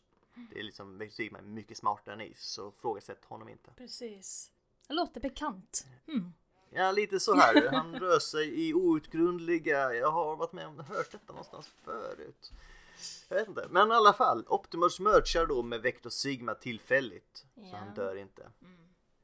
Det 0.51 0.59
är 0.59 0.63
liksom 0.63 0.97
Vector 0.97 1.15
Sigma 1.15 1.37
är 1.37 1.41
mycket 1.41 1.77
smartare 1.77 2.13
än 2.13 2.19
ni 2.19 2.33
så 2.37 2.71
frågasätt 2.71 3.25
honom 3.25 3.49
inte. 3.49 3.71
Precis. 3.77 4.51
Det 4.87 4.93
låter 4.93 5.21
bekant. 5.21 5.85
Mm. 6.07 6.33
Ja, 6.75 6.91
lite 6.91 7.19
så 7.19 7.35
här. 7.35 7.69
Han 7.71 7.99
rör 7.99 8.19
sig 8.19 8.67
i 8.69 8.73
outgrundliga... 8.73 9.93
Jag 9.93 10.11
har 10.11 10.35
varit 10.35 10.53
med 10.53 10.67
om 10.67 10.79
hört 10.79 11.11
detta 11.11 11.33
någonstans 11.33 11.67
förut. 11.83 12.51
Jag 13.29 13.37
vet 13.37 13.47
inte. 13.47 13.67
Men 13.69 13.91
i 13.91 13.93
alla 13.95 14.13
fall, 14.13 14.45
Optimus 14.47 14.99
merchar 14.99 15.45
då 15.45 15.61
med 15.63 15.81
Vector 15.81 16.09
Sigma 16.09 16.53
tillfälligt. 16.53 17.45
Så 17.55 17.61
Ja. 17.71 17.77
han 17.77 17.93
dör 17.93 18.15
inte. 18.15 18.41
Mm. 18.61 18.75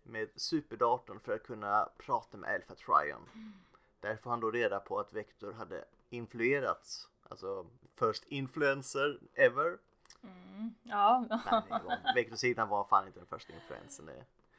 Med 0.03 0.29
superdatorn 0.35 1.19
för 1.19 1.35
att 1.35 1.43
kunna 1.43 1.89
prata 1.97 2.37
med 2.37 2.53
Alpha 2.55 2.75
Trion. 2.75 3.53
Där 3.99 4.15
får 4.15 4.29
han 4.29 4.39
då 4.39 4.51
reda 4.51 4.79
på 4.79 4.99
att 4.99 5.13
Vector 5.13 5.51
hade 5.51 5.85
influerats. 6.09 7.07
Alltså, 7.29 7.65
first 7.99 8.23
influencer 8.27 9.19
ever. 9.33 9.77
Mm. 10.23 10.73
Ja. 10.83 11.25
Nej, 11.29 12.13
Vector 12.15 12.35
Sigma 12.35 12.65
var 12.65 12.83
fan 12.83 13.07
inte 13.07 13.19
den 13.19 13.27
första 13.27 13.53
influensen. 13.53 14.09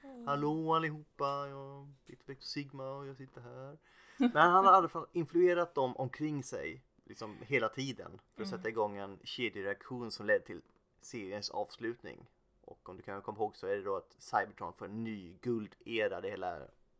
Det. 0.02 0.24
Hallå 0.26 0.74
allihopa, 0.74 1.48
jag 1.48 1.92
heter 2.06 2.26
Vector 2.26 2.44
Sigma 2.44 2.90
och 2.90 3.06
jag 3.06 3.16
sitter 3.16 3.40
här. 3.40 3.78
Men 4.16 4.50
han 4.50 4.64
hade 4.64 4.76
i 4.76 4.78
alla 4.78 4.88
fall 4.88 5.06
influerat 5.12 5.74
dem 5.74 5.96
omkring 5.96 6.44
sig 6.44 6.82
liksom 7.04 7.36
hela 7.40 7.68
tiden 7.68 8.20
för 8.34 8.42
att 8.42 8.48
sätta 8.48 8.68
igång 8.68 8.96
en 8.96 9.18
kedjereaktion 9.24 10.10
som 10.10 10.26
ledde 10.26 10.44
till 10.44 10.62
seriens 11.00 11.50
avslutning. 11.50 12.26
Och 12.60 12.88
om 12.88 12.96
du 12.96 13.02
kan 13.02 13.22
komma 13.22 13.38
ihåg 13.38 13.56
så 13.56 13.66
är 13.66 13.76
det 13.76 13.82
då 13.82 13.96
att 13.96 14.16
Cybertron 14.18 14.72
får 14.72 14.84
en 14.84 15.04
ny 15.04 15.34
guldera. 15.40 16.20
Det 16.20 16.30
hela 16.30 16.58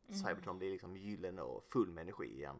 Cybertron 0.09 0.59
blir 0.59 0.71
liksom 0.71 0.97
gyllene 0.97 1.43
och 1.43 1.65
full 1.65 1.91
med 1.91 2.03
energi 2.03 2.35
igen. 2.35 2.57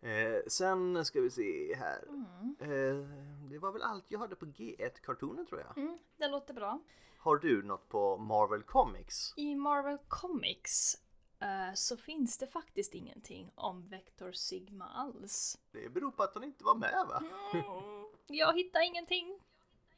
Eh, 0.00 0.40
sen 0.46 1.04
ska 1.04 1.20
vi 1.20 1.30
se 1.30 1.74
här. 1.74 2.04
Mm. 2.08 2.56
Eh, 2.60 3.08
det 3.50 3.58
var 3.58 3.72
väl 3.72 3.82
allt 3.82 4.04
jag 4.08 4.18
hade 4.18 4.36
på 4.36 4.46
G1-kartonen 4.46 5.46
tror 5.46 5.60
jag. 5.60 5.78
Mm, 5.78 5.98
det 6.16 6.28
låter 6.28 6.54
bra. 6.54 6.80
Har 7.26 7.36
du 7.36 7.62
något 7.62 7.88
på 7.88 8.16
Marvel 8.16 8.62
Comics? 8.62 9.34
I 9.36 9.54
Marvel 9.54 9.98
Comics 10.08 10.96
eh, 11.40 11.74
så 11.74 11.96
finns 11.96 12.38
det 12.38 12.46
faktiskt 12.46 12.94
ingenting 12.94 13.50
om 13.54 13.88
Vector 13.88 14.32
Sigma 14.32 14.88
alls. 14.88 15.58
Det 15.72 15.88
beror 15.88 16.10
på 16.10 16.22
att 16.22 16.34
han 16.34 16.44
inte 16.44 16.64
var 16.64 16.74
med 16.74 17.06
va? 17.08 17.22
Mm, 17.52 17.64
jag 18.26 18.56
hittar 18.56 18.80
ingenting. 18.80 19.40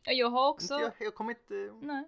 Jag 0.05 0.31
har 0.31 0.49
också... 0.49 0.75
Jag, 0.75 0.93
jag 0.99 1.15
kommer 1.15 1.31
inte... 1.31 1.55
Nej. 1.87 2.05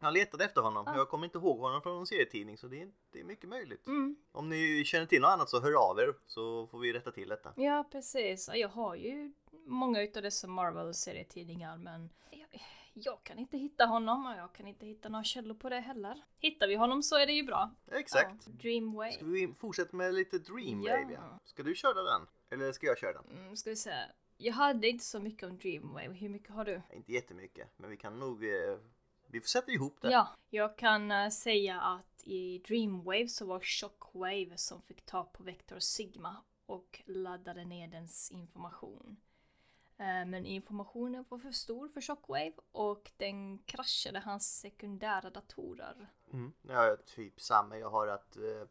Jag 0.00 0.12
letade 0.12 0.44
efter 0.44 0.60
honom. 0.60 0.86
Ah. 0.86 0.96
Jag 0.96 1.08
kommer 1.08 1.24
inte 1.24 1.38
ihåg 1.38 1.58
honom 1.58 1.82
från 1.82 1.94
någon 1.96 2.06
serietidning 2.06 2.58
så 2.58 2.66
det 2.66 2.82
är, 2.82 2.90
det 3.12 3.20
är 3.20 3.24
mycket 3.24 3.48
möjligt. 3.48 3.86
Mm. 3.86 4.16
Om 4.32 4.48
ni 4.48 4.84
känner 4.84 5.06
till 5.06 5.20
något 5.20 5.30
annat 5.30 5.50
så 5.50 5.60
hör 5.60 5.90
av 5.90 5.98
er 5.98 6.14
så 6.26 6.66
får 6.66 6.78
vi 6.78 6.92
rätta 6.92 7.12
till 7.12 7.28
detta. 7.28 7.52
Ja, 7.56 7.84
precis. 7.92 8.50
Jag 8.54 8.68
har 8.68 8.94
ju 8.94 9.32
många 9.66 10.02
utav 10.02 10.22
dessa 10.22 10.46
Marvel-serietidningar 10.46 11.76
men 11.76 12.10
jag, 12.30 12.62
jag 13.04 13.24
kan 13.24 13.38
inte 13.38 13.58
hitta 13.58 13.86
honom 13.86 14.26
och 14.26 14.36
jag 14.36 14.52
kan 14.52 14.66
inte 14.66 14.86
hitta 14.86 15.08
några 15.08 15.24
källor 15.24 15.54
på 15.54 15.68
det 15.68 15.80
heller. 15.80 16.24
Hittar 16.38 16.68
vi 16.68 16.74
honom 16.74 17.02
så 17.02 17.16
är 17.16 17.26
det 17.26 17.32
ju 17.32 17.42
bra. 17.42 17.74
Exakt. 17.92 18.46
Ja, 18.46 18.52
Dreamwave. 18.52 19.12
Ska 19.12 19.24
vi 19.24 19.54
fortsätta 19.58 19.96
med 19.96 20.14
lite 20.14 20.38
Dreamwave? 20.38 21.12
Ja. 21.12 21.40
Ska 21.44 21.62
du 21.62 21.74
köra 21.74 22.02
den? 22.02 22.26
Eller 22.50 22.72
ska 22.72 22.86
jag 22.86 22.98
köra 22.98 23.12
den? 23.12 23.38
Mm, 23.38 23.56
ska 23.56 23.70
vi 23.70 23.76
se. 23.76 23.94
Jag 24.36 24.52
hade 24.54 24.88
inte 24.88 25.04
så 25.04 25.20
mycket 25.20 25.48
om 25.48 25.58
Dreamwave. 25.58 26.12
Hur 26.14 26.28
mycket 26.28 26.50
har 26.50 26.64
du? 26.64 26.82
Inte 26.92 27.12
jättemycket, 27.12 27.68
men 27.76 27.90
vi 27.90 27.96
kan 27.96 28.18
nog... 28.18 28.44
Eh, 28.44 28.78
vi 29.26 29.40
får 29.40 29.48
sätta 29.48 29.70
ihop 29.72 29.98
det. 30.00 30.10
Ja, 30.10 30.28
jag 30.50 30.78
kan 30.78 31.10
eh, 31.10 31.28
säga 31.28 31.80
att 31.80 32.22
i 32.24 32.58
Dreamwave 32.58 33.28
så 33.28 33.46
var 33.46 33.60
Shockwave 33.60 34.56
som 34.56 34.82
fick 34.82 35.06
ta 35.06 35.24
på 35.24 35.42
Vector 35.42 35.78
Sigma 35.78 36.36
och 36.66 37.02
laddade 37.06 37.64
ner 37.64 37.88
dens 37.88 38.30
information. 38.30 39.16
Eh, 40.00 40.26
Men 40.26 40.46
informationen 40.46 41.24
var 41.28 41.38
för 41.38 41.50
stor 41.52 41.88
för 41.88 42.00
Shockwave 42.00 42.52
och 42.72 43.10
den 43.16 43.58
kraschade 43.58 44.20
hans 44.20 44.60
sekundära 44.60 45.30
datorer. 45.30 46.08
Mm. 46.32 46.52
Ja, 46.62 46.96
typ 47.06 47.40
samma. 47.40 47.78
Jag 47.78 47.90
har 47.90 48.06
att 48.06 48.36
eh, 48.36 48.66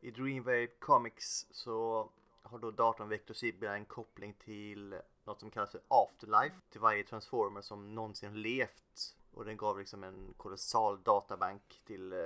i 0.00 0.10
Dreamwave 0.10 0.66
Comics 0.66 1.46
så 1.50 2.08
har 2.42 2.58
då 2.58 2.70
datorn 2.70 3.08
Vector 3.08 3.34
Sigma 3.34 3.76
en 3.76 3.84
koppling 3.84 4.34
till 4.34 5.00
något 5.24 5.40
som 5.40 5.50
kallas 5.50 5.70
för 5.70 5.80
Afterlife 5.88 6.56
till 6.70 6.80
varje 6.80 7.04
transformer 7.04 7.60
som 7.60 7.94
någonsin 7.94 8.42
levt. 8.42 9.16
Och 9.30 9.44
den 9.44 9.56
gav 9.56 9.78
liksom 9.78 10.04
en 10.04 10.34
kolossal 10.36 11.02
databank 11.02 11.82
till 11.84 12.12
eh, 12.12 12.18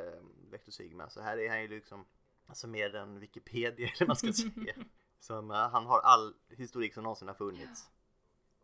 Vector 0.50 0.72
Sigma. 0.72 1.10
Så 1.10 1.20
här 1.20 1.38
är 1.38 1.48
han 1.48 1.62
ju 1.62 1.68
liksom 1.68 2.04
alltså 2.46 2.66
mer 2.66 2.94
än 2.94 3.18
Wikipedia 3.18 3.86
eller 3.88 3.98
vad 4.00 4.08
man 4.08 4.16
ska 4.16 4.32
säga. 4.32 4.74
Som, 5.20 5.50
eh, 5.50 5.56
han 5.56 5.86
har 5.86 6.00
all 6.00 6.34
historik 6.48 6.94
som 6.94 7.02
någonsin 7.02 7.28
har 7.28 7.34
funnits. 7.34 7.90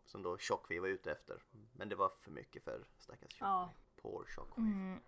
Som 0.09 0.23
då 0.23 0.39
Shockwave 0.39 0.81
var 0.81 0.89
ute 0.89 1.13
efter. 1.13 1.43
Men 1.73 1.89
det 1.89 1.97
var 1.97 2.13
för 2.21 2.31
mycket 2.31 2.65
för 2.65 2.85
stackars 2.99 3.33
Shockwave. 3.33 3.53
Ja. 3.53 3.71
Poor 4.03 4.25
Shockwave. 4.25 4.69
Mm. 4.71 5.01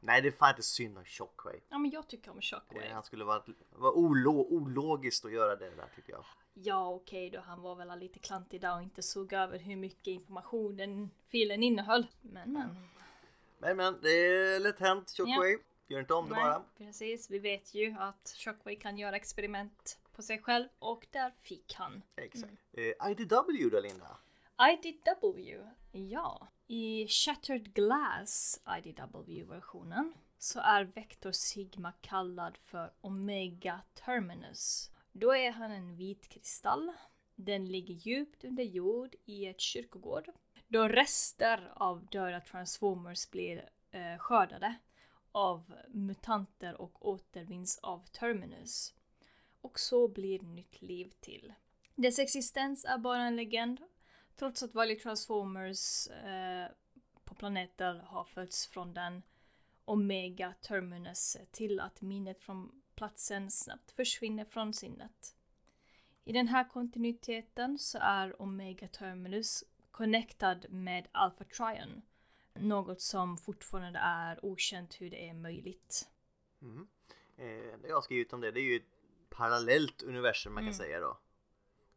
Nej 0.00 0.22
det 0.22 0.28
är 0.28 0.32
fan 0.32 0.50
inte 0.50 0.62
synd 0.62 0.98
om 0.98 1.04
Shockwave. 1.04 1.60
Ja 1.68 1.78
men 1.78 1.90
jag 1.90 2.08
tycker 2.08 2.30
om 2.30 2.40
Shockwave. 2.40 2.92
Han 2.92 3.02
skulle 3.02 3.24
vara, 3.24 3.42
vara 3.70 3.92
olo, 3.92 4.30
ologiskt 4.30 5.24
att 5.24 5.32
göra 5.32 5.56
det 5.56 5.70
där 5.70 5.88
tycker 5.96 6.12
jag. 6.12 6.24
Ja 6.54 6.88
okej 6.88 7.30
då, 7.30 7.40
han 7.40 7.62
var 7.62 7.74
väl 7.74 7.98
lite 7.98 8.18
klantig 8.18 8.60
där 8.60 8.74
och 8.76 8.82
inte 8.82 9.02
såg 9.02 9.32
över 9.32 9.58
hur 9.58 9.76
mycket 9.76 10.06
information 10.06 10.76
den 10.76 11.10
filen 11.28 11.62
innehöll. 11.62 12.06
Men 12.20 12.52
men. 12.52 12.88
Men 13.58 13.76
men 13.76 14.00
det 14.02 14.10
är 14.10 14.60
lätt 14.60 14.80
hänt 14.80 15.10
Shockwave. 15.10 15.58
Gör 15.86 16.00
inte 16.00 16.14
om 16.14 16.28
det 16.28 16.34
Nej, 16.34 16.44
bara. 16.44 16.64
precis. 16.78 17.30
Vi 17.30 17.38
vet 17.38 17.74
ju 17.74 17.96
att 17.98 18.34
Shockwave 18.36 18.76
kan 18.76 18.98
göra 18.98 19.16
experiment 19.16 19.98
på 20.12 20.22
sig 20.22 20.42
själv 20.42 20.68
och 20.78 21.06
där 21.10 21.30
fick 21.30 21.74
han. 21.74 22.02
Exakt. 22.16 22.52
Eh, 22.72 23.10
IDW 23.10 23.68
då 23.70 23.80
Linda? 23.80 24.16
IDW, 24.58 25.66
ja. 25.92 26.48
I 26.66 27.08
Shattered 27.08 27.74
Glass 27.74 28.60
IDW-versionen 28.78 30.14
så 30.38 30.60
är 30.60 30.84
Vector 30.84 31.32
Sigma 31.32 31.92
kallad 31.92 32.56
för 32.56 32.92
Omega 33.00 33.80
Terminus. 33.94 34.90
Då 35.12 35.34
är 35.34 35.50
han 35.50 35.70
en 35.70 35.96
vit 35.96 36.28
kristall. 36.28 36.92
Den 37.34 37.66
ligger 37.66 37.94
djupt 37.94 38.44
under 38.44 38.64
jord 38.64 39.14
i 39.24 39.46
ett 39.46 39.60
kyrkogård. 39.60 40.28
Då 40.68 40.88
rester 40.88 41.72
av 41.76 42.06
döda 42.06 42.40
transformers 42.40 43.30
blir 43.30 43.70
eh, 43.90 44.18
skördade 44.18 44.74
av 45.32 45.74
mutanter 45.88 46.80
och 46.80 47.08
återvinns 47.08 47.78
av 47.78 48.06
Terminus. 48.06 48.94
Och 49.60 49.80
så 49.80 50.08
blir 50.08 50.40
nytt 50.42 50.82
liv 50.82 51.12
till. 51.20 51.52
Dess 51.94 52.18
existens 52.18 52.84
är 52.84 52.98
bara 52.98 53.22
en 53.22 53.36
legend 53.36 53.80
Trots 54.36 54.62
att 54.62 54.74
varje 54.74 54.96
Transformers 54.96 56.06
eh, 56.08 56.66
på 57.24 57.34
planeter 57.34 57.94
har 58.06 58.24
fötts 58.24 58.66
från 58.66 58.94
den 58.94 59.22
Omega 59.84 60.54
Terminus 60.60 61.36
till 61.50 61.80
att 61.80 62.02
minnet 62.02 62.40
från 62.40 62.82
platsen 62.94 63.50
snabbt 63.50 63.90
försvinner 63.90 64.44
från 64.44 64.74
sinnet. 64.74 65.36
I 66.24 66.32
den 66.32 66.48
här 66.48 66.68
kontinuiteten 66.68 67.78
så 67.78 67.98
är 68.00 68.42
Omega 68.42 68.88
Terminus 68.88 69.64
connectad 69.90 70.66
med 70.70 71.08
Alpha 71.12 71.44
Trion. 71.44 72.02
Något 72.54 73.00
som 73.00 73.36
fortfarande 73.36 73.98
är 73.98 74.44
okänt 74.44 75.00
hur 75.00 75.10
det 75.10 75.28
är 75.28 75.34
möjligt. 75.34 76.08
Mm. 76.62 76.88
Eh, 77.36 77.78
det 77.82 77.88
jag 77.88 77.94
har 77.94 78.02
skrivit 78.02 78.32
om 78.32 78.40
det, 78.40 78.50
det 78.50 78.60
är 78.60 78.70
ju 78.70 78.76
ett 78.76 78.98
parallellt 79.28 80.02
universum 80.02 80.54
man 80.54 80.60
kan 80.62 80.68
Mm. 80.68 80.74
säga 80.78 81.00
då. 81.00 81.18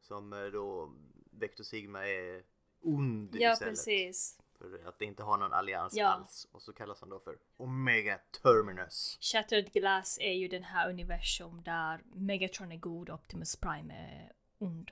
Som 0.01 0.33
eh, 0.33 0.45
då 0.45 0.91
Vector 1.39 1.63
Sigma 1.63 2.07
är 2.07 2.43
ond 2.81 3.35
Ja, 3.35 3.53
istället. 3.53 3.71
precis. 3.71 4.39
För 4.57 4.87
att 4.87 4.99
det 4.99 5.05
inte 5.05 5.23
har 5.23 5.37
någon 5.37 5.53
allians 5.53 5.93
Ja. 5.95 6.07
alls. 6.07 6.47
Och 6.51 6.61
så 6.61 6.73
kallas 6.73 6.99
han 7.01 7.09
då 7.09 7.19
för 7.19 7.37
Omega 7.57 8.19
Terminus. 8.43 9.17
Shattered 9.21 9.71
Glass 9.73 10.17
är 10.21 10.33
ju 10.33 10.47
den 10.47 10.63
här 10.63 10.89
universum 10.89 11.61
där 11.63 12.01
Megatron 12.05 12.71
är 12.71 12.77
god 12.77 13.09
och 13.09 13.15
Optimus 13.15 13.55
Prime 13.55 13.93
är 13.93 14.31
ond. 14.57 14.91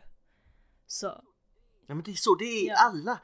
Så 0.88 1.24
Ja 1.88 1.96
men 1.96 2.04
det 2.04 2.12
är 2.12 2.16
så, 2.16 2.36
det 2.36 2.46
är 2.46 2.68
Ja. 2.68 2.76
alla. 2.78 3.20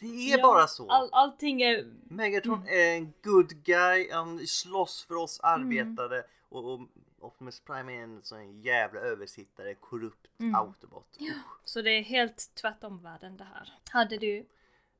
Det 0.00 0.06
är 0.32 0.36
Ja, 0.38 0.42
bara 0.42 0.66
så. 0.66 0.90
All, 0.90 1.08
allting 1.12 1.62
är... 1.62 1.92
Megatron 2.08 2.58
Mm. 2.62 2.68
är 2.68 2.96
en 2.96 3.12
good 3.22 3.64
guy, 3.64 4.10
han 4.12 4.46
slåss 4.46 5.02
för 5.04 5.14
oss 5.14 5.40
arbetare 5.42 6.22
och, 6.48 6.72
och 6.74 6.80
Optimus 7.20 7.60
Prime 7.60 7.92
är 7.98 8.02
en 8.02 8.22
sån 8.22 8.60
jävla 8.62 9.00
översittare, 9.00 9.74
korrupt 9.74 10.26
Mm. 10.40 10.54
autobot. 10.54 11.18
Så 11.64 11.82
det 11.82 11.90
är 11.90 12.02
helt 12.02 12.50
tvärtom 12.54 13.02
världen 13.02 13.36
det 13.36 13.44
här. 13.44 13.72
Hade 13.90 14.16
du... 14.18 14.46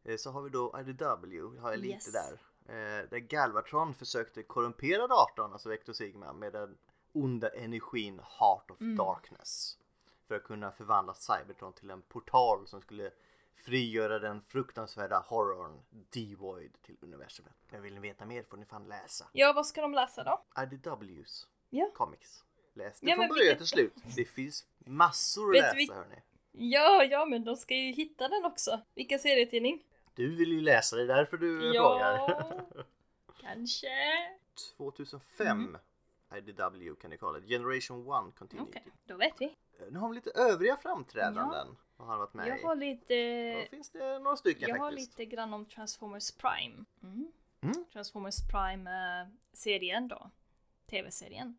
Eh, 0.05 0.17
Så 0.17 0.31
har 0.31 0.43
vi 0.43 0.51
då 0.51 0.75
IDW, 0.81 1.59
har 1.61 1.71
jag 1.71 1.81
lite 1.81 1.95
Yes. 1.95 2.13
där. 2.13 2.33
Eh, 2.69 3.09
Där 3.11 3.19
Galvatron 3.19 3.95
försökte 3.95 4.43
korrumpera 4.43 5.07
datorn, 5.07 5.53
alltså 5.53 5.69
Vector 5.69 5.93
Sigma, 5.93 6.33
med 6.33 6.53
den 6.53 6.77
onda 7.13 7.49
energin 7.49 8.21
Heart 8.39 8.71
of 8.71 8.81
Mm. 8.81 8.97
Darkness. 8.97 9.79
För 10.29 10.35
att 10.35 10.45
kunna 10.45 10.71
förvandla 10.73 11.15
Cybertron 11.15 11.73
till 11.73 11.91
en 11.91 12.03
portal 12.03 12.67
som 12.67 12.81
skulle 12.81 13.11
frigöra 13.57 14.19
den 14.19 14.43
fruktansvärda 14.43 15.19
horrorn 15.27 15.81
Devoid 15.91 16.83
till 16.83 16.97
universumet. 17.01 17.53
Men 17.71 17.83
vill 17.83 17.95
ni 17.95 18.01
veta 18.01 18.27
mer 18.27 18.43
får 18.43 18.57
ni 18.57 18.65
fan 18.65 18.89
läsa. 18.89 19.27
Ja, 19.33 19.53
vad 19.53 19.67
ska 19.67 19.81
de 19.83 19.95
läsa 19.95 20.25
då? 20.25 20.45
IDWs 20.63 21.47
Ja. 21.71 21.91
comics. 21.95 22.45
Läs 22.75 23.01
det 23.01 23.11
Ja, 23.11 23.17
från 23.17 23.29
början 23.29 23.57
till 23.57 23.67
slut. 23.67 23.95
Det 24.17 24.25
finns 24.25 24.67
massor 24.79 25.51
att 25.57 25.63
läsa 25.63 25.75
vi- 25.77 25.93
hörni. 25.93 26.23
Ja, 26.53 27.05
ja, 27.05 27.25
men 27.27 27.45
de 27.45 27.57
ska 27.57 27.75
ju 27.75 27.93
hitta 27.93 28.29
den 28.29 28.45
också. 28.45 28.81
Vilka 28.95 29.19
serietidning? 29.19 29.85
Du 30.15 30.37
vill 30.37 30.53
ju 30.53 30.61
läsa 30.61 30.97
det, 30.97 31.07
därför 31.07 31.37
du 31.37 31.75
Ja. 31.75 31.83
frågar. 31.83 32.65
Kanske. 33.41 33.89
2005 34.77 35.79
IDW 36.37 36.95
kan 37.01 37.11
ni 37.11 37.19
kalla 37.19 37.41
det. 37.41 37.47
Generation 37.47 38.01
1 38.29 38.35
Continuity. 38.39 38.71
Okej, 38.71 38.93
då 39.07 39.17
vet 39.17 39.35
vi. 39.41 39.45
Eh, 39.47 39.53
Nu 39.91 39.99
har 39.99 40.09
vi 40.09 40.15
lite 40.15 40.31
övriga 40.31 40.77
framträdanden. 40.77 41.67
Vad 41.69 41.77
har 41.99 42.07
han 42.07 42.19
varit 42.19 42.35
med 42.35 42.49
Jag 42.49 42.61
i? 42.61 42.63
har 42.63 42.77
lite... 42.77 43.53
Då 43.63 43.69
finns 43.77 43.91
det 43.91 44.19
några 44.19 44.37
stycken 44.37 44.69
Jag 44.69 44.79
har 44.79 44.91
faktiskt. 44.91 45.19
lite 45.19 45.35
grann 45.35 45.55
om 45.55 45.67
Transformers 45.67 46.31
Prime. 46.33 46.85
Mm. 47.03 47.33
Mm. 47.61 47.85
Transformers 47.93 48.37
Prime-serien 48.53 50.09
då. 50.09 50.31
TV-serien. 50.91 51.59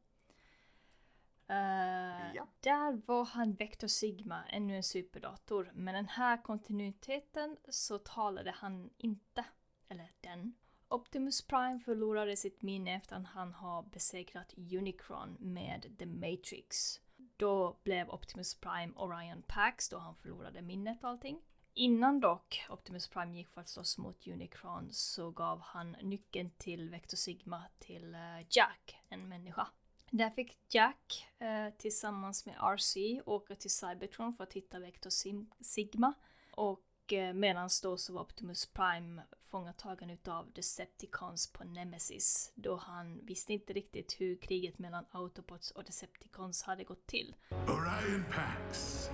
Eh, 1.48 2.34
Ja. 2.36 2.48
Där 2.60 3.02
var 3.06 3.26
han 3.26 3.54
Vector 3.54 3.88
Sigma, 3.88 4.44
ännu 4.50 4.76
en 4.76 4.84
superdator. 4.84 5.72
Men 5.76 5.94
den 5.96 6.08
här 6.08 6.38
kontinuiteten 6.44 7.58
så 7.70 7.98
talade 7.98 8.52
han 8.52 8.90
inte. 8.98 9.46
Eller 9.90 10.12
den. 10.22 10.54
Optimus 10.88 11.42
Prime 11.48 11.80
förlorade 11.80 12.36
sitt 12.36 12.62
minne 12.62 12.96
efter 12.96 13.16
att 13.16 13.26
han 13.28 13.54
har 13.54 13.82
besegrat 13.82 14.54
Unicron 14.58 15.38
med 15.40 15.96
The 16.00 16.06
Matrix. 16.06 17.00
Då 17.40 17.78
blev 17.84 18.10
Optimus 18.10 18.56
Prime 18.60 18.94
Orion 18.96 19.42
Pax 19.48 19.90
då 19.90 19.98
han 19.98 20.16
förlorade 20.16 20.62
minnet 20.62 21.04
och 21.04 21.10
allting. 21.10 21.42
Innan 21.74 22.20
dock 22.20 22.66
Optimus 22.70 23.08
Prime 23.08 23.38
gick 23.38 23.50
för 23.50 23.62
att 23.62 23.70
slåss 23.70 23.98
mot 23.98 24.28
Unicron 24.28 24.90
så 24.92 25.32
gav 25.32 25.62
han 25.62 25.92
nyckeln 26.02 26.52
till 26.58 26.90
Vector 26.90 27.18
Sigma 27.18 27.64
till 27.80 28.16
eh, 28.16 28.46
Jack, 28.50 29.02
en 29.10 29.30
människa. 29.30 29.68
Där 30.12 30.30
fick 30.30 30.58
Jack 30.70 31.28
eh, 31.40 31.70
tillsammans 31.78 32.46
med 32.46 32.56
RC 32.56 33.22
åka 33.26 33.56
till 33.56 33.72
Cybertron 33.72 34.34
för 34.34 34.44
att 34.44 34.54
hitta 34.54 34.80
Vector 34.80 35.10
Sim- 35.10 35.52
Sigma. 35.60 36.14
Och 36.52 37.14
eh, 37.14 37.34
medan 37.34 37.70
då 37.84 37.98
så 37.98 38.14
var 38.14 38.22
Optimus 38.22 38.66
Prime 38.66 39.24
fångatagen 39.52 40.10
utav 40.10 40.52
Decepticons 40.52 41.54
på 41.54 41.64
Nemesis. 41.64 42.52
Då 42.56 42.76
han 42.76 43.26
visste 43.26 43.54
inte 43.54 43.74
riktigt 43.74 44.16
hur 44.22 44.36
kriget 44.36 44.80
mellan 44.80 45.06
Autobots 45.12 45.72
och 45.72 45.84
Decepticons 45.84 46.64
hade 46.64 46.84
gått 46.84 47.08
till. 47.08 47.36
Orion 47.52 48.24
Pax 48.36 49.10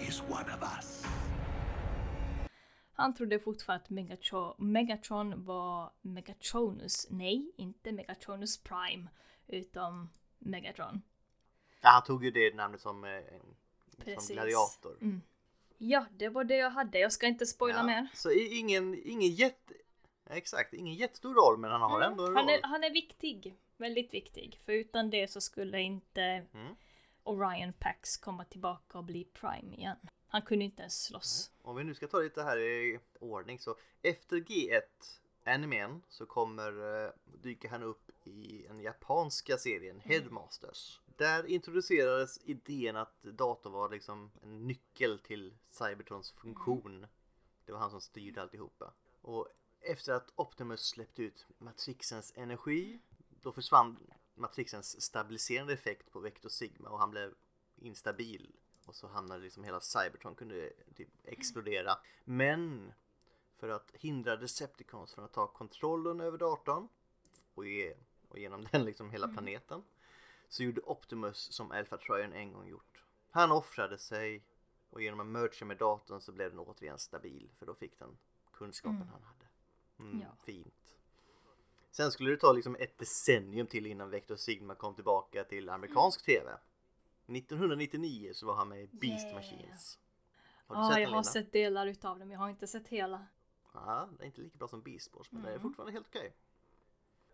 is 0.00 0.20
one 0.20 0.54
of 0.54 0.62
us. 0.76 1.04
Han 2.92 3.14
trodde 3.14 3.38
fortfarande 3.38 3.84
att 3.84 3.90
Megatron, 3.90 4.54
Megatron 4.58 5.44
var 5.44 5.92
Megatronus. 6.02 7.06
Nej, 7.10 7.52
inte 7.56 7.92
Megatronus 7.92 8.62
Prime, 8.62 9.10
utan 9.46 10.08
Megatron. 10.38 11.02
Ja, 11.80 11.88
han 11.88 12.02
tog 12.02 12.24
ju 12.24 12.30
det 12.30 12.54
namnet 12.54 12.80
som, 12.80 13.04
eh, 13.04 14.18
som 14.18 14.34
gladiator. 14.34 14.96
Mm. 15.00 15.22
Ja, 15.78 16.06
det 16.12 16.28
var 16.28 16.44
det 16.44 16.56
jag 16.56 16.70
hade. 16.70 16.98
Jag 16.98 17.12
ska 17.12 17.26
inte 17.26 17.46
spoila 17.46 17.78
Ja, 17.78 17.82
mer. 17.86 18.06
Så 18.14 18.30
ingen, 18.32 19.02
ingen 19.04 19.30
jätte... 19.30 19.74
Exakt, 20.30 20.72
ingen 20.74 20.94
jättestor 20.94 21.34
roll 21.34 21.58
men 21.58 21.70
han 21.70 21.80
har 21.80 22.00
Mm, 22.00 22.12
ändå 22.12 22.26
en 22.26 22.36
han, 22.36 22.44
roll. 22.44 22.54
är, 22.54 22.60
han 22.62 22.84
är 22.84 22.90
viktig. 22.90 23.54
Väldigt 23.76 24.14
viktig. 24.14 24.60
För 24.64 24.72
utan 24.72 25.10
det 25.10 25.30
så 25.30 25.40
skulle 25.40 25.80
inte 25.80 26.22
Mm. 26.22 26.74
Orion 27.22 27.72
Pax 27.72 28.16
komma 28.16 28.44
tillbaka 28.44 28.98
och 28.98 29.04
bli 29.04 29.24
Prime 29.24 29.76
igen. 29.76 29.96
Han 30.28 30.42
kunde 30.42 30.64
inte 30.64 30.80
ens 30.82 31.04
slåss. 31.04 31.50
Om 31.62 31.76
vi 31.76 31.84
nu 31.84 31.94
ska 31.94 32.06
ta 32.06 32.18
lite 32.18 32.42
här 32.42 32.58
i 32.58 33.00
ordning 33.20 33.58
så 33.58 33.76
efter 34.02 34.36
G1 34.36 34.80
animen 35.44 36.02
så 36.08 36.26
kommer 36.26 37.04
eh, 37.04 37.10
dyker 37.24 37.68
han 37.68 37.82
upp 37.82 38.10
i 38.24 38.64
den 38.68 38.80
japanska 38.80 39.56
serien 39.56 40.00
Headmasters. 40.04 41.00
Där 41.16 41.46
introducerades 41.46 42.38
idén 42.44 42.96
att 42.96 43.22
datorn 43.22 43.72
var 43.72 43.90
liksom 43.90 44.30
en 44.42 44.66
nyckel 44.66 45.18
till 45.18 45.54
Cybertrons 45.66 46.32
funktion. 46.32 47.06
Det 47.64 47.72
var 47.72 47.78
han 47.78 47.90
som 47.90 48.00
styrde 48.00 48.42
alltihopa. 48.42 48.94
Och 49.20 49.48
efter 49.80 50.12
att 50.12 50.32
Optimus 50.36 50.88
släppte 50.88 51.22
ut 51.22 51.46
Matrixens 51.58 52.32
energi 52.36 53.00
då 53.40 53.52
försvann 53.52 53.96
Matrixens 54.34 55.02
stabiliserande 55.02 55.72
effekt 55.72 56.12
på 56.12 56.20
Vector 56.20 56.48
Sigma 56.48 56.88
och 56.88 56.98
han 56.98 57.10
blev 57.10 57.34
instabil. 57.76 58.52
Och 58.86 58.94
så 58.94 59.06
hamnade 59.06 59.42
liksom 59.42 59.64
hela 59.64 59.80
Cybertron 59.80 60.34
kunde 60.34 60.72
typ 60.96 61.08
explodera. 61.24 61.92
Men 62.24 62.92
för 63.56 63.68
att 63.68 63.90
hindra 63.94 64.36
Decepticons 64.36 65.14
från 65.14 65.24
att 65.24 65.32
ta 65.32 65.46
kontrollen 65.46 66.20
över 66.20 66.38
datorn 66.38 66.88
och, 67.54 67.66
ge, 67.66 67.94
och 68.28 68.38
genom 68.38 68.66
den 68.72 68.84
liksom 68.84 69.10
hela 69.10 69.28
planeten 69.28 69.82
så 70.54 70.62
gjorde 70.62 70.80
Optimus 70.80 71.52
som 71.52 71.70
Alpha 71.70 71.96
Trion 71.96 72.32
en 72.32 72.52
gång 72.52 72.68
gjort. 72.68 73.04
Han 73.30 73.52
offrade 73.52 73.98
sig 73.98 74.42
och 74.90 75.02
genom 75.02 75.20
att 75.20 75.26
mercha 75.26 75.64
med 75.64 75.76
datorn 75.78 76.20
så 76.20 76.32
blev 76.32 76.50
den 76.50 76.58
återigen 76.58 76.98
stabil 76.98 77.50
för 77.58 77.66
då 77.66 77.74
fick 77.74 77.98
den 77.98 78.16
kunskapen 78.52 79.08
han 79.12 79.22
hade. 79.22 79.46
Mm, 79.98 80.20
Ja. 80.22 80.36
Fint. 80.44 80.94
Sen 81.90 82.12
skulle 82.12 82.30
det 82.30 82.36
ta 82.36 82.52
liksom 82.52 82.76
ett 82.80 82.98
decennium 82.98 83.66
till 83.66 83.86
innan 83.86 84.10
Vector 84.10 84.36
Sigma 84.36 84.74
kom 84.74 84.94
tillbaka 84.94 85.44
till 85.44 85.68
amerikansk 85.68 86.24
TV. 86.24 86.58
1999 87.26 88.30
så 88.34 88.46
var 88.46 88.54
han 88.54 88.68
med 88.68 88.82
i 88.82 88.86
Beast 88.86 89.24
Yeah. 89.24 89.34
Machines. 89.36 89.98
Har 90.66 90.76
du 90.76 90.82
Ja, 90.82 90.88
sett 90.88 90.98
jag 91.00 91.06
den 91.08 91.14
har 91.14 91.20
Linda? 91.22 91.30
sett 91.30 91.52
delar 91.52 91.86
utav 91.86 92.18
dem. 92.18 92.30
Jag 92.30 92.38
har 92.38 92.48
inte 92.48 92.66
sett 92.66 92.88
hela. 92.88 93.26
Ja, 93.72 94.08
det 94.18 94.22
är 94.24 94.26
inte 94.26 94.40
lika 94.40 94.58
bra 94.58 94.68
som 94.68 94.82
Beast 94.82 95.14
Wars 95.14 95.32
men 95.32 95.42
det 95.42 95.48
är 95.48 95.52
Mm. 95.52 95.62
fortfarande 95.62 95.92
helt 95.92 96.06
okej. 96.08 96.34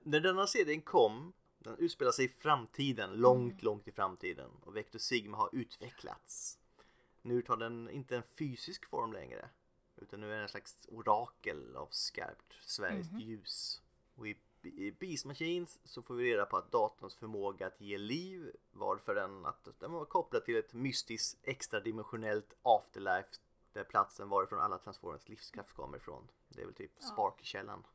När 0.03 0.21
denna 0.21 0.47
serien 0.47 0.83
kom, 0.83 1.33
den 1.64 1.76
utspelar 1.79 2.12
sig 2.12 2.25
i 2.25 2.29
framtiden, 2.29 3.12
långt, 3.12 3.52
Mm. 3.52 3.64
långt 3.64 3.88
i 3.88 3.93
framtiden 3.93 4.50
och 4.64 4.76
Vector 4.76 4.99
Sigma 4.99 5.37
har 5.37 5.49
utvecklats. 5.52 6.59
Nu 7.23 7.43
tar 7.43 7.57
den 7.57 7.90
inte 7.90 8.17
en 8.17 8.23
fysisk 8.23 8.87
form 8.87 9.12
längre 9.12 9.49
utan 9.97 10.21
nu 10.21 10.26
är 10.26 10.33
den 10.35 10.43
en 10.43 10.49
slags 10.49 10.87
orakel 10.90 11.76
av 11.76 11.89
skarpt 11.91 12.54
sfäriskt 12.63 13.13
Mhm. 13.13 13.21
ljus. 13.21 13.82
Och 14.15 14.28
i, 14.28 14.37
i 14.63 14.91
Beast 14.93 15.25
Machines 15.25 15.80
så 15.85 16.02
får 16.02 16.15
vi 16.15 16.32
reda 16.32 16.47
på 16.47 16.56
att 16.56 16.73
datorns 16.73 17.15
förmåga 17.17 17.67
att 17.67 17.80
ge 17.80 17.99
liv 17.99 18.56
var 18.73 18.97
för 18.97 19.15
den 19.15 19.47
att 19.47 19.69
den 19.78 19.93
var 19.93 20.04
kopplad 20.04 20.45
till 20.45 20.56
ett 20.56 20.73
mystiskt 20.75 21.39
extradimensionellt 21.43 22.54
afterlife 22.63 23.28
där 23.73 23.85
platsen 23.85 24.28
varifrån 24.28 24.61
alla 24.61 24.78
Transformers 24.78 25.28
livskraft 25.28 25.73
kommer 25.73 25.97
ifrån. 25.99 26.28
Det 26.49 26.61
är 26.63 26.67
väl 26.67 26.75
typ 26.75 26.93
Ja. 27.00 27.06
Spark-källan. 27.06 27.87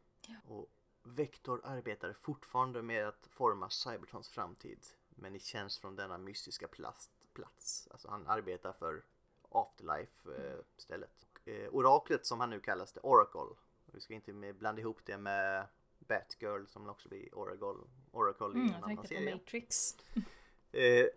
Och 0.48 0.70
Vector 1.08 1.62
arbetar 1.64 2.14
fortfarande 2.14 2.82
med 2.82 3.08
att 3.08 3.28
forma 3.28 3.70
Cybertrons 3.70 4.30
framtid 4.30 4.80
men 5.10 5.36
i 5.36 5.40
tjänst 5.40 5.82
från 5.82 5.96
denna 5.96 6.18
mystiska 6.18 6.68
plast, 6.68 7.12
plats. 7.34 7.88
Alltså 7.92 8.10
han 8.10 8.28
arbetar 8.28 8.74
för 8.74 9.04
Afterlife 9.50 10.30
eh, 10.38 10.60
stället. 10.78 11.26
Eh, 11.46 11.70
oraklet 11.72 12.26
som 12.26 12.40
han 12.40 12.50
nu 12.50 12.60
kallas, 12.60 12.92
det 12.94 13.00
Oracle. 13.00 13.56
Vi 13.86 14.00
ska 14.02 14.14
inte 14.14 14.54
blanda 14.54 14.82
ihop 14.82 15.00
det 15.06 15.18
med 15.18 15.68
Batgirl 16.00 16.66
som 16.68 16.90
också 16.90 17.10
blir 17.10 17.36
Oracle, 17.38 17.84
Oracle 18.12 18.48
i 18.48 18.50
Mm, 18.50 18.62
en 18.62 18.68
jag 18.68 18.76
annan 18.76 18.90
tänkte 18.90 19.08
på 19.08 19.14
serie. 19.14 19.36
Matrix. 19.36 19.96
Eh, 20.72 21.08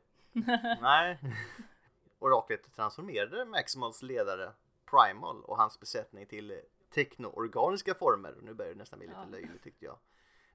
nej. 0.80 1.18
Oraklet 2.18 2.74
transformerade 2.74 3.44
Maximals 3.44 4.02
ledare 4.02 4.52
Primal 4.84 5.44
och 5.44 5.56
hans 5.56 5.80
besättning 5.80 6.26
till 6.26 6.60
teknoorganiska 6.90 7.94
former. 7.94 8.34
Nu 8.42 8.54
börjar 8.54 8.72
det 8.72 8.78
nästan 8.78 8.98
bli 8.98 9.08
lite 9.08 9.20
Ja. 9.20 9.30
löjligt 9.30 9.62
tyckte 9.62 9.84
jag. 9.84 9.98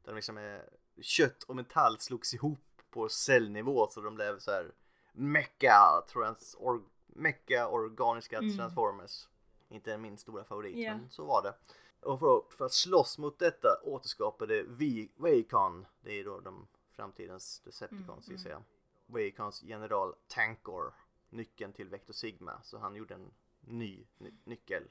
Där 0.03 0.11
de 0.11 0.15
liksom 0.15 0.37
är, 0.37 0.69
kött 1.01 1.43
och 1.43 1.55
metall 1.55 1.99
slogs 1.99 2.33
ihop 2.33 2.59
på 2.89 3.09
cellnivå 3.09 3.87
så 3.87 4.01
de 4.01 4.15
blev 4.15 4.39
så 4.39 4.51
här 4.51 4.71
mecka, 5.11 6.03
trans, 6.09 6.55
or, 6.59 6.83
mecka 7.07 7.67
organiska 7.67 8.37
Mm. 8.37 8.57
transformers. 8.57 9.27
Inte 9.69 9.97
min 9.97 10.17
stora 10.17 10.43
favorit 10.43 10.77
Ja. 10.77 10.97
men 10.97 11.09
så 11.09 11.25
var 11.25 11.41
det. 11.43 11.53
Och 12.01 12.19
för, 12.19 12.43
för 12.49 12.65
att 12.65 12.73
slåss 12.73 13.17
mot 13.17 13.39
detta 13.39 13.81
återskapade 13.83 14.63
vi 14.63 15.11
Wacon, 15.15 15.85
det 16.01 16.19
är 16.19 16.23
då 16.25 16.39
de 16.39 16.67
framtidens 16.91 17.59
Decepticons 17.59 18.29
Mm, 18.29 18.41
jag. 18.45 18.63
Wacons 19.05 19.63
general 19.63 20.15
Tankor, 20.27 20.93
nyckeln 21.29 21.73
till 21.73 21.89
Vector 21.89 22.13
Sigma. 22.13 22.61
Så 22.63 22.77
han 22.77 22.95
gjorde 22.95 23.13
en 23.13 23.31
ny 23.59 24.07
ny 24.17 24.31
nyckel 24.43 24.83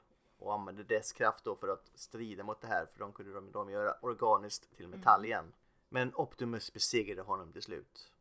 och 0.42 0.55
använde 0.55 0.83
dess 0.85 1.12
kraft 1.12 1.44
då 1.44 1.57
för 1.57 1.68
att 1.68 1.90
strida 1.94 2.44
mot 2.44 2.61
det 2.61 2.66
här 2.66 2.87
för 2.87 2.98
de 3.00 3.12
kunde 3.12 3.33
de, 3.33 3.52
de 3.52 3.70
göra 3.70 3.94
organiskt 4.00 4.76
till 4.76 4.88
metall 4.88 5.20
Mm. 5.20 5.24
igen. 5.24 5.52
Men 5.88 6.12
Optimus 6.14 6.72
besegrade 6.72 7.22
honom 7.22 7.52
till 7.52 7.62
slut. 7.62 8.12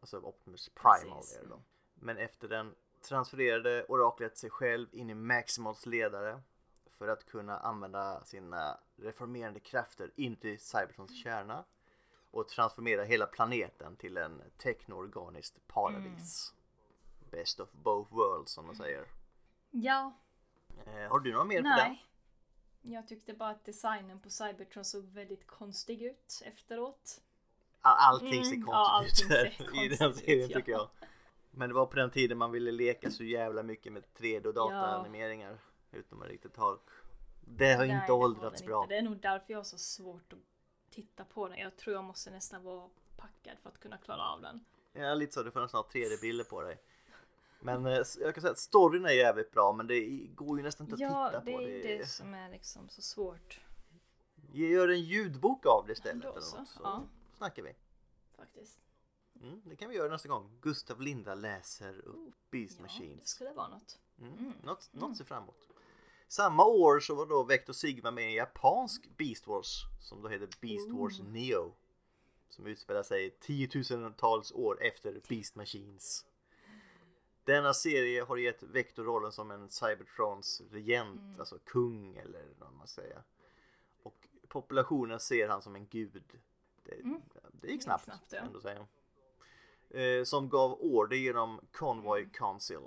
Alltså 0.00 0.18
Optimus 0.18 0.68
Primal 0.68 1.18
Precis. 1.18 1.36
är 1.36 1.42
det 1.42 1.48
då. 1.48 1.62
Men 1.94 2.18
efter 2.18 2.48
den 2.48 2.74
transfererade 3.00 3.84
oraklet 3.88 4.38
sig 4.38 4.50
själv 4.50 4.88
in 4.92 5.10
i 5.10 5.14
Maximals 5.14 5.86
ledare 5.86 6.40
för 6.98 7.08
att 7.08 7.26
kunna 7.26 7.58
använda 7.58 8.24
sina 8.24 8.78
reformerande 8.96 9.60
krafter 9.60 10.10
in 10.16 10.36
till 10.36 10.60
Cybertrons 10.60 11.22
kärna 11.22 11.64
och 12.30 12.48
transformera 12.48 13.04
hela 13.04 13.26
planeten 13.26 13.96
till 13.96 14.16
en 14.16 14.42
teknoorganiskt 14.58 15.66
paradis. 15.66 16.54
Best 17.30 17.60
of 17.60 17.68
both 17.72 18.12
worlds 18.14 18.52
som 18.52 18.66
de 18.66 18.76
säger. 18.76 19.06
Ja, 19.70 20.12
Eh, 20.84 21.10
har 21.10 21.20
du 21.20 21.32
något 21.32 21.46
mer 21.46 21.62
på 21.62 21.68
den? 21.68 21.76
nej. 21.76 22.02
Jag 22.82 23.08
tyckte 23.08 23.34
bara 23.34 23.50
att 23.50 23.64
designen 23.64 24.20
på 24.20 24.30
Cybertron 24.30 24.84
såg 24.84 25.04
väldigt 25.04 25.46
konstig 25.46 26.02
ut 26.02 26.42
efteråt. 26.44 27.20
All, 27.80 28.14
allting 28.14 28.44
ser 28.44 28.52
Mm, 28.54 28.66
konstigt 28.66 29.26
ja, 29.30 29.38
allting 29.38 29.82
ut 29.82 29.92
i 29.92 29.96
den 29.96 30.14
serien 30.14 30.48
ja. 30.50 30.58
tycker 30.58 30.72
jag. 30.72 30.88
Men 31.50 31.68
det 31.68 31.74
var 31.74 31.86
på 31.86 31.96
den 31.96 32.10
tiden 32.10 32.38
man 32.38 32.50
ville 32.50 32.72
leka 32.72 33.10
så 33.10 33.24
jävla 33.24 33.62
mycket 33.62 33.92
med 33.92 34.04
3D 34.18 34.46
och 34.46 34.54
dataanimeringar 34.54 35.58
utan 35.92 36.18
man 36.18 36.28
riktigt 36.28 36.56
har 36.56 36.78
Det 37.40 37.72
har 37.74 37.86
Nej, 37.86 37.96
inte 37.96 38.12
åldrats 38.12 38.64
bra. 38.64 38.82
Inte. 38.82 38.94
Det 38.94 38.98
är 38.98 39.02
nog 39.02 39.16
därför 39.20 39.52
jag 39.52 39.58
har 39.58 39.64
så 39.64 39.78
svårt 39.78 40.32
att 40.32 40.38
titta 40.90 41.24
på 41.24 41.48
den. 41.48 41.58
Jag 41.58 41.76
tror 41.76 41.94
jag 41.96 42.04
måste 42.04 42.30
nästan 42.30 42.62
vara 42.64 42.88
packad 43.16 43.58
för 43.62 43.68
att 43.68 43.80
kunna 43.80 43.98
klara 43.98 44.22
av 44.22 44.40
den. 44.42 44.64
Ja, 44.92 45.14
lite 45.14 45.32
så. 45.32 45.42
Du 45.42 45.50
får 45.50 45.60
nästan 45.60 45.78
ha 45.78 45.88
3D-bilder 45.92 46.44
på 46.44 46.62
dig. 46.62 46.78
Men 47.66 47.86
eh, 47.86 48.02
jag 48.20 48.34
kan 48.34 48.40
säga 48.42 48.50
att 48.52 48.58
storyn 48.58 49.04
är 49.04 49.10
jävligt 49.10 49.50
bra 49.50 49.72
men 49.72 49.86
det 49.86 50.00
går 50.34 50.58
ju 50.58 50.62
nästan 50.64 50.84
inte 50.86 50.94
att 50.94 51.00
Ja, 51.00 51.28
titta 51.30 51.44
det 51.44 51.52
på. 51.52 51.60
är 51.62 51.68
ju 51.68 51.82
det 51.98 52.06
som 52.06 52.34
är 52.34 52.50
liksom 52.50 52.88
så 52.88 53.02
svårt 53.02 53.60
Gör 54.52 54.88
en 54.88 55.00
ljudbok 55.00 55.66
av 55.66 55.86
det 55.86 55.92
istället 55.92 56.22
Då 56.22 56.30
eller 56.30 56.40
så, 56.40 56.56
något, 56.58 56.68
så 56.68 56.80
ja. 56.84 57.04
snackar 57.36 57.62
vi. 57.62 57.74
faktiskt. 58.36 58.78
Mm, 59.40 59.60
det 59.64 59.76
kan 59.76 59.88
vi 59.88 59.96
göra 59.96 60.12
nästa 60.12 60.28
gång. 60.28 60.58
Gustav 60.60 61.00
Linda 61.00 61.34
läser 61.34 61.98
upp 61.98 62.34
Beast 62.50 62.72
Ja, 62.72 62.76
det 62.76 62.82
Machines. 62.82 63.28
skulle 63.28 63.50
vara 63.52 63.68
något. 63.68 63.98
Mm. 64.20 64.52
Något, 64.64 64.88
något 64.92 65.16
ser 65.16 65.24
framåt. 65.24 65.68
Samma 66.28 66.64
år 66.64 67.00
så 67.00 67.14
var 67.14 67.26
då 67.26 67.44
Vector 67.44 67.72
Sigma 67.72 68.10
med 68.10 68.24
i 68.24 68.26
en 68.26 68.32
japansk 68.32 69.08
Beast 69.16 69.46
Wars 69.46 69.82
som 70.00 70.22
då 70.22 70.28
heter 70.28 70.48
Beast 70.60 70.90
Wars 70.90 71.20
Neo. 71.20 71.74
Som 72.48 72.66
utspelar 72.66 73.02
sig 73.02 73.30
tiotusentals 73.30 74.52
år 74.52 74.82
efter 74.82 75.20
Beast 75.28 75.54
Machines. 75.56 76.24
Denna 77.46 77.74
serie 77.74 78.22
har 78.22 78.36
gett 78.36 78.62
Vector 78.62 79.04
rollen 79.04 79.32
som 79.32 79.50
en 79.50 79.68
Cybertrons 79.68 80.62
regent, 80.70 81.38
alltså 81.38 81.58
kung 81.58 82.16
eller 82.16 82.44
vad 82.58 82.72
man 82.72 82.86
säger. 82.86 83.22
Och 84.02 84.28
populationen 84.48 85.20
ser 85.20 85.48
han 85.48 85.62
som 85.62 85.76
en 85.76 85.86
gud. 85.86 86.22
Det, 86.82 86.96
det 87.52 87.68
gick 87.68 87.82
snabbt, 87.82 88.04
snabbt, 88.04 88.32
ja. 88.32 88.38
ändå 88.38 88.60
säga. 88.60 88.86
Eh, 89.90 90.24
som 90.24 90.48
gav 90.48 90.72
order 90.80 91.16
genom 91.16 91.60
Convoy 91.72 92.28
Council. 92.32 92.78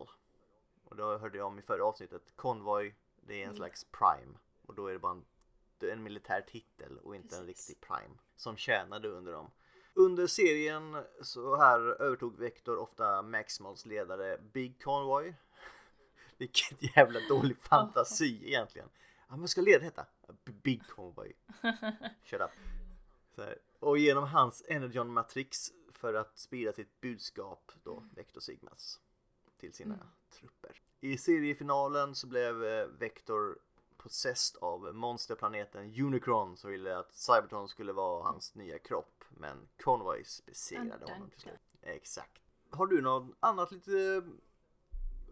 Och 0.83 0.95
då 0.95 1.17
hörde 1.17 1.37
jag 1.37 1.47
om 1.47 1.59
i 1.59 1.61
förra 1.61 1.85
avsnittet. 1.85 2.33
Convoy, 2.35 2.95
det 3.21 3.33
är 3.33 3.37
en 3.37 3.43
Mm. 3.43 3.55
slags 3.55 3.83
prime. 3.91 4.37
Och 4.65 4.75
då 4.75 4.87
är 4.87 4.93
det 4.93 4.99
bara 4.99 5.11
en, 5.11 5.25
det 5.77 5.91
en 5.91 6.03
militär 6.03 6.41
titel 6.41 6.97
och 6.97 7.15
inte 7.15 7.35
en 7.37 7.45
Precis. 7.45 7.69
riktig 7.69 7.87
prime. 7.87 8.15
Som 8.35 8.57
tjänade 8.57 9.07
under 9.09 9.31
dem. 9.31 9.51
Under 9.93 10.28
serien 10.28 10.97
så 11.21 11.56
här 11.56 11.80
övertog 12.02 12.38
Vector 12.38 12.78
ofta 12.78 13.21
Maximals 13.21 13.86
ledare 13.86 14.38
Big 14.54 14.84
Convoy. 14.84 15.36
Vilket 16.38 16.95
jävla 16.95 17.19
dålig 17.30 17.58
fantasi 17.58 18.47
egentligen. 18.47 18.89
Ja, 19.30 19.36
men 19.38 19.47
ska 19.47 19.62
ledaren 19.62 19.84
heta? 19.86 20.06
Big 20.63 20.88
Convoy. 20.88 21.34
Shut 22.23 22.41
up. 22.41 22.49
Och 23.80 23.97
genom 23.97 24.23
hans 24.23 24.63
Energon 24.67 25.13
Matrix 25.13 25.71
för 25.93 26.13
att 26.13 26.38
sprida 26.39 26.73
sitt 26.73 27.02
budskap 27.02 27.71
då, 27.84 28.04
Vector 28.15 28.41
Sigmas, 28.41 28.99
till 29.58 29.73
sina 29.73 29.93
Mm. 29.93 30.08
trupper. 30.32 30.82
I 31.02 31.17
seriefinalen 31.17 32.15
så 32.15 32.28
blev 32.28 32.63
eh, 32.65 32.88
Vector 32.88 33.60
possessed 34.03 34.63
av 34.63 34.95
monsterplaneten 34.95 35.93
Unicron 36.01 36.57
som 36.57 36.71
ville 36.71 36.97
att 36.97 37.13
Cybertron 37.13 37.67
skulle 37.67 37.93
vara 37.93 38.23
hans 38.23 38.55
nya 38.55 38.79
kropp. 38.79 39.23
Men 39.29 39.67
Convoys 39.83 40.45
besegrade 40.45 41.13
honom 41.13 41.29
till 41.29 41.41
slut. 41.41 41.59
Exakt. 41.81 42.41
Har 42.69 42.88
du 42.88 43.01
något 43.01 43.35
annat 43.39 43.71
lite 43.71 44.23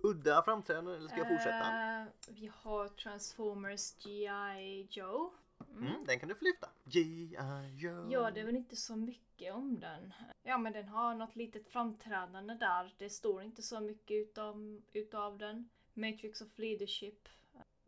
udda 0.03 0.43
framträdande 0.43 0.95
eller 0.95 1.07
ska 1.07 1.17
jag 1.17 1.27
fortsätta? 1.27 1.99
Eh, 2.01 2.07
vi 2.27 2.51
har 2.55 2.87
Transformers 2.87 3.93
G.I. 4.03 4.87
Joe. 4.89 5.31
Mm, 5.71 6.05
den 6.05 6.19
kan 6.19 6.29
du 6.29 6.35
få 6.35 6.43
lyfta. 6.43 6.69
G.I. 6.83 7.37
Joe. 7.75 8.11
Ja, 8.11 8.31
det 8.31 8.39
är 8.39 8.45
väl 8.45 8.55
inte 8.55 8.75
så 8.75 8.95
mycket 8.95 9.53
om 9.53 9.79
den. 9.79 10.13
Ja, 10.43 10.57
men 10.57 10.73
den 10.73 10.87
har 10.87 11.13
något 11.13 11.35
litet 11.35 11.67
framträdande 11.67 12.53
där. 12.53 12.95
Det 12.97 13.09
står 13.09 13.43
inte 13.43 13.61
så 13.61 13.79
mycket 13.79 14.15
utav, 14.15 14.81
utav 14.93 15.37
den. 15.37 15.69
Matrix 15.93 16.41
of 16.41 16.47
Leadership. 16.55 17.29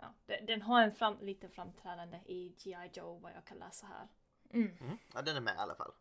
Ja, 0.02 0.14
den 0.48 0.62
har 0.62 0.82
en 0.82 0.92
fram, 0.92 1.18
liten 1.22 1.50
framträdande 1.50 2.20
i 2.26 2.54
G.I. 2.64 2.90
Joe, 2.94 3.20
vad 3.20 3.32
jag 3.36 3.46
kan 3.46 3.58
läsa 3.58 3.88
här. 3.88 4.08
Mm. 4.50 4.78
Mm, 4.82 4.98
ja, 5.14 5.22
den 5.22 5.36
är 5.36 5.42
med 5.42 5.56
i 5.56 5.58
alla 5.58 5.76
fall. 5.76 5.92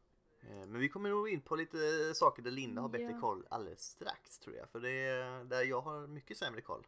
Eh, 0.43 0.49
Men 0.67 0.79
vi 0.79 0.89
kommer 0.89 1.11
nog 1.11 1.29
in 1.29 1.41
på 1.41 1.57
lite 1.57 1.79
saker 2.15 2.43
där 2.43 2.51
Linda 2.51 2.83
har 2.83 2.89
bättre 2.89 3.13
Ja. 3.13 3.21
koll 3.21 3.47
alldeles 3.49 3.83
strax 3.83 4.39
tror 4.39 4.57
jag. 4.57 4.69
För 4.69 4.81
det 4.81 4.91
är 4.91 5.45
där 5.45 5.63
jag 5.63 5.81
har 5.81 6.07
mycket 6.07 6.37
sämre 6.39 6.61
koll. 6.61 6.87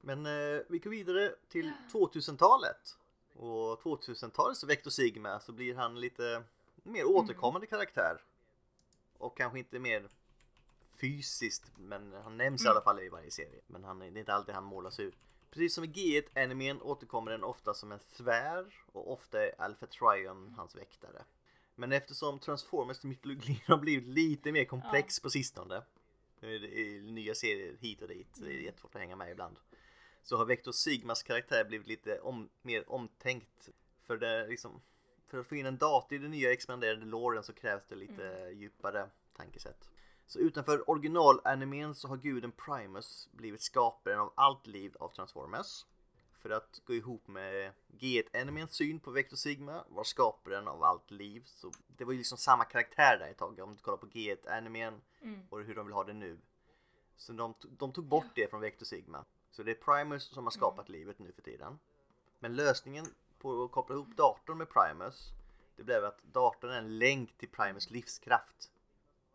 Men 0.00 0.26
eh, 0.26 0.62
vi 0.68 0.78
går 0.78 0.90
vidare 0.90 1.34
till 1.48 1.72
2000-talet. 1.92 2.96
Och 3.36 3.80
2000-talets 3.82 4.64
Vector 4.64 4.90
Sigma 4.90 5.40
så 5.40 5.52
blir 5.52 5.74
han 5.74 6.00
lite 6.00 6.42
mer 6.82 7.04
återkommande 7.04 7.66
karaktär. 7.66 8.20
Och 9.18 9.36
kanske 9.36 9.58
inte 9.58 9.78
mer 9.78 10.08
fysiskt 10.96 11.72
men 11.78 12.12
han 12.12 12.36
nämns 12.36 12.64
i 12.64 12.68
alla 12.68 12.80
fall 12.80 13.00
i 13.00 13.08
varje 13.08 13.30
serie. 13.30 13.60
Men 13.66 13.84
han, 13.84 13.98
det 13.98 14.06
är 14.06 14.18
inte 14.18 14.34
alltid 14.34 14.54
han 14.54 14.64
målas 14.64 15.00
ut. 15.00 15.16
Precis 15.54 15.74
som 15.74 15.84
i 15.84 15.86
G1-animen 15.86 16.82
återkommer 16.82 17.30
den 17.30 17.44
ofta 17.44 17.74
som 17.74 17.92
en 17.92 17.98
sfär 17.98 18.74
och 18.92 19.12
ofta 19.12 19.42
är 19.42 19.60
Alpha 19.60 19.86
Trion 19.86 20.54
hans 20.56 20.76
väktare. 20.76 21.24
Men 21.74 21.92
eftersom 21.92 22.38
Transformers 22.38 23.02
mytologin 23.02 23.60
har 23.66 23.78
blivit 23.78 24.08
lite 24.08 24.52
mer 24.52 24.64
komplex 24.64 25.20
på 25.20 25.30
sistone 25.30 25.82
i 26.42 27.00
nya 27.00 27.34
serier 27.34 27.76
hit 27.80 28.02
och 28.02 28.08
dit, 28.08 28.28
så 28.32 28.44
det 28.44 28.50
är 28.50 28.58
jättesvårt 28.58 28.94
att 28.94 29.00
hänga 29.00 29.16
med 29.16 29.30
ibland. 29.30 29.56
Så 30.22 30.36
har 30.36 30.44
Vector 30.44 30.72
Sigmas 30.72 31.22
karaktär 31.22 31.64
blivit 31.64 31.86
lite 31.86 32.20
om, 32.20 32.48
mer 32.62 32.92
omtänkt. 32.92 33.68
För, 34.06 34.16
det 34.16 34.46
liksom, 34.46 34.80
för 35.26 35.38
att 35.38 35.46
få 35.46 35.56
in 35.56 35.66
en 35.66 35.78
dator 35.78 36.18
i 36.18 36.18
den 36.18 36.30
nya 36.30 36.52
expanderade 36.52 37.04
låren 37.04 37.42
så 37.42 37.52
krävs 37.52 37.86
det 37.88 37.94
lite 37.94 38.50
djupare 38.54 39.08
tankesätt. 39.36 39.90
Så 40.26 40.38
utanför 40.38 40.90
originalanimen 40.90 41.94
så 41.94 42.08
har 42.08 42.16
guden 42.16 42.52
Primus 42.52 43.28
blivit 43.32 43.62
skaparen 43.62 44.18
av 44.20 44.32
allt 44.34 44.66
liv 44.66 44.96
av 45.00 45.08
Transformers. 45.08 45.86
För 46.38 46.50
att 46.50 46.80
gå 46.84 46.94
ihop 46.94 47.28
med 47.28 47.72
G1-animens 47.98 48.72
syn 48.74 49.00
på 49.00 49.10
Vector 49.10 49.36
Sigma 49.36 49.84
var 49.88 50.04
skaparen 50.04 50.68
av 50.68 50.82
allt 50.82 51.10
liv. 51.10 51.42
Så 51.46 51.72
det 51.96 52.04
var 52.04 52.12
ju 52.12 52.18
liksom 52.18 52.38
samma 52.38 52.64
karaktär 52.64 53.18
där 53.18 53.28
ett 53.28 53.38
tag 53.38 53.58
om 53.58 53.74
du 53.74 53.82
kollar 53.82 53.98
på 53.98 54.06
G1-animen 54.06 55.00
Mm. 55.24 55.40
och 55.50 55.60
hur 55.60 55.74
de 55.74 55.86
vill 55.86 55.94
ha 55.94 56.04
det 56.04 56.12
nu. 56.12 56.38
Så 57.16 57.32
de, 57.32 57.54
de 57.62 57.92
tog 57.92 58.04
bort 58.04 58.34
det 58.34 58.50
från 58.50 58.60
Vector 58.60 58.86
Sigma. 58.86 59.24
Så 59.50 59.62
det 59.62 59.70
är 59.70 59.74
Primus 59.74 60.24
som 60.24 60.44
har 60.44 60.50
skapat 60.50 60.88
livet 60.88 61.18
nu 61.18 61.32
för 61.32 61.42
tiden. 61.42 61.78
Men 62.38 62.56
lösningen 62.56 63.06
på 63.38 63.64
att 63.64 63.72
koppla 63.72 63.94
ihop 63.94 64.16
datorn 64.16 64.58
med 64.58 64.68
Primus 64.68 65.30
det 65.76 65.82
blev 65.82 66.04
att 66.04 66.22
datorn 66.22 66.70
är 66.70 66.78
en 66.78 66.98
länk 66.98 67.38
till 67.38 67.48
Primus 67.48 67.90
livskraft. 67.90 68.70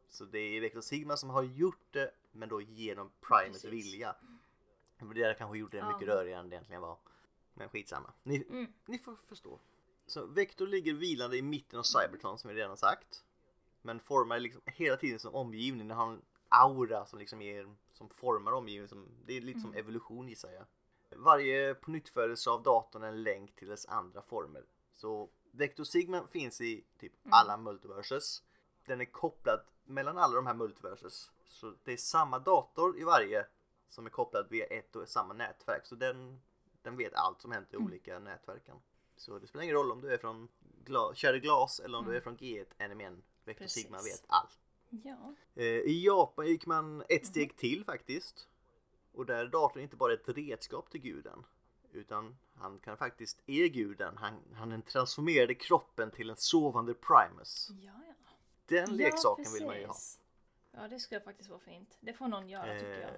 Så 0.09 0.25
det 0.25 0.39
är 0.39 0.61
Vector 0.61 0.81
Sigma 0.81 1.17
som 1.17 1.29
har 1.29 1.43
gjort 1.43 1.87
det 1.91 2.11
men 2.31 2.49
då 2.49 2.61
genom 2.61 3.11
Primus 3.21 3.61
Precis. 3.61 3.71
vilja. 3.71 4.15
Det 4.99 5.13
där 5.21 5.33
kanske 5.33 5.57
gjorde 5.57 5.77
det 5.77 5.87
mycket 5.87 6.07
Ja. 6.07 6.13
rörigare 6.15 6.39
än 6.39 6.49
det 6.49 6.55
egentligen 6.55 6.81
var. 6.81 6.97
Men 7.53 7.69
skitsamma. 7.69 8.13
Ni, 8.23 8.45
Mm. 8.49 8.73
ni 8.85 8.99
får 8.99 9.15
förstå. 9.27 9.59
Så 10.07 10.25
Vector 10.25 10.67
ligger 10.67 10.93
vilande 10.93 11.37
i 11.37 11.41
mitten 11.41 11.79
av 11.79 11.83
Cybertron 11.83 12.37
som 12.39 12.49
vi 12.49 12.55
redan 12.55 12.77
sagt. 12.77 13.23
Men 13.81 13.99
formar 13.99 14.39
liksom 14.39 14.61
hela 14.65 14.97
tiden 14.97 15.19
som 15.19 15.35
omgivning. 15.35 15.87
Den 15.87 15.97
har 15.97 16.07
en 16.13 16.21
aura 16.49 17.05
som 17.05 17.19
liksom 17.19 17.41
ger, 17.41 17.75
som 17.93 18.09
formar 18.09 18.51
omgivningen. 18.51 18.87
Som, 18.89 19.07
det 19.25 19.37
är 19.37 19.41
lite 19.41 19.59
som 19.59 19.73
evolution 19.73 20.27
gissar 20.27 20.51
jag. 20.51 20.65
Varje 21.19 21.75
pånyttfödelse 21.75 22.49
av 22.49 22.63
datorn 22.63 23.03
är 23.03 23.07
en 23.07 23.23
länk 23.23 23.55
till 23.55 23.67
dess 23.67 23.85
andra 23.85 24.21
former. 24.21 24.63
Så 24.95 25.29
Vector 25.51 25.83
Sigma 25.83 26.27
finns 26.27 26.61
i 26.61 26.83
typ 26.99 27.13
alla 27.29 27.57
multiverses. 27.57 28.43
Den 28.85 29.01
är 29.01 29.05
kopplad 29.05 29.61
mellan 29.89 30.17
alla 30.17 30.35
de 30.35 30.47
här 30.47 30.53
multiverses. 30.53 31.31
Så 31.45 31.73
det 31.83 31.93
är 31.93 31.97
samma 31.97 32.39
dator 32.39 32.99
i 32.99 33.03
varje 33.03 33.45
som 33.89 34.05
är 34.05 34.09
kopplad 34.09 34.47
via 34.49 34.65
ett 34.65 34.95
och 34.95 35.09
samma 35.09 35.33
nätverk. 35.33 35.85
Så 35.85 35.95
den, 35.95 36.41
den 36.81 36.97
vet 36.97 37.13
allt 37.13 37.41
som 37.41 37.51
hänt 37.51 37.73
i 37.73 37.77
olika 37.77 38.19
nätverken. 38.19 38.75
Så 39.15 39.39
det 39.39 39.47
spelar 39.47 39.63
ingen 39.63 39.75
roll 39.75 39.91
om 39.91 40.01
du 40.01 40.13
är 40.13 40.17
från 40.17 40.47
gla- 40.85 41.13
Cherry 41.13 41.39
Glass 41.39 41.79
eller 41.79 41.97
om 41.97 42.05
du 42.05 42.15
är 42.17 42.21
från 42.21 42.37
G1 42.37 42.65
Animen. 42.79 43.21
Vector 43.45 43.63
Precis. 43.65 43.83
Sigma 43.83 43.97
vet 43.97 44.23
allt. 44.27 44.59
Ja. 44.89 45.33
Eh, 45.55 45.63
I 45.65 46.05
Japan 46.05 46.47
gick 46.47 46.65
man 46.65 47.03
ett 47.09 47.25
steg 47.25 47.57
till 47.57 47.85
faktiskt. 47.85 48.47
Och 49.13 49.25
där 49.25 49.45
är 49.45 49.47
datorn 49.47 49.83
inte 49.83 49.95
bara 49.95 50.13
ett 50.13 50.29
redskap 50.29 50.89
till 50.89 51.01
guden. 51.01 51.45
Utan 51.91 52.37
han 52.55 52.79
kan 52.79 52.97
faktiskt 52.97 53.41
är 53.45 53.67
guden. 53.67 54.17
Han, 54.17 54.33
han 54.53 54.81
transformerade 54.81 55.55
kroppen 55.55 56.11
till 56.11 56.29
en 56.29 56.35
sovande 56.35 56.93
Primus. 56.93 57.69
Ja, 57.81 58.08
ja. 58.69 58.81
Den 58.85 58.97
ja, 58.99 59.05
leksaken 59.05 59.53
vill 59.53 59.65
man 59.65 59.79
ju 59.79 59.85
ha. 59.85 59.95
Ja, 60.71 60.87
det 60.87 60.99
skulle 60.99 61.21
faktiskt 61.21 61.49
vara 61.49 61.59
fint. 61.59 61.97
Det 61.99 62.13
får 62.13 62.27
någon 62.27 62.49
göra 62.49 62.73
tycker 62.79 62.91
jag. 63.01 63.09
Eh, 63.09 63.15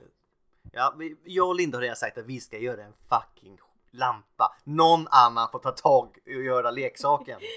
ja, 0.72 0.96
jag 1.24 1.48
och 1.48 1.56
Linda 1.56 1.78
har 1.78 1.82
redan 1.82 1.96
sagt 1.96 2.18
att 2.18 2.26
vi 2.26 2.40
ska 2.40 2.58
göra 2.58 2.84
en 2.84 2.94
fucking 2.94 3.60
lampa. 3.92 4.56
Någon 4.64 5.08
annan 5.08 5.52
får 5.52 5.60
ta 5.60 5.72
tag 5.72 6.18
och 6.26 6.32
göra 6.44 6.72
leksaken. 6.72 7.40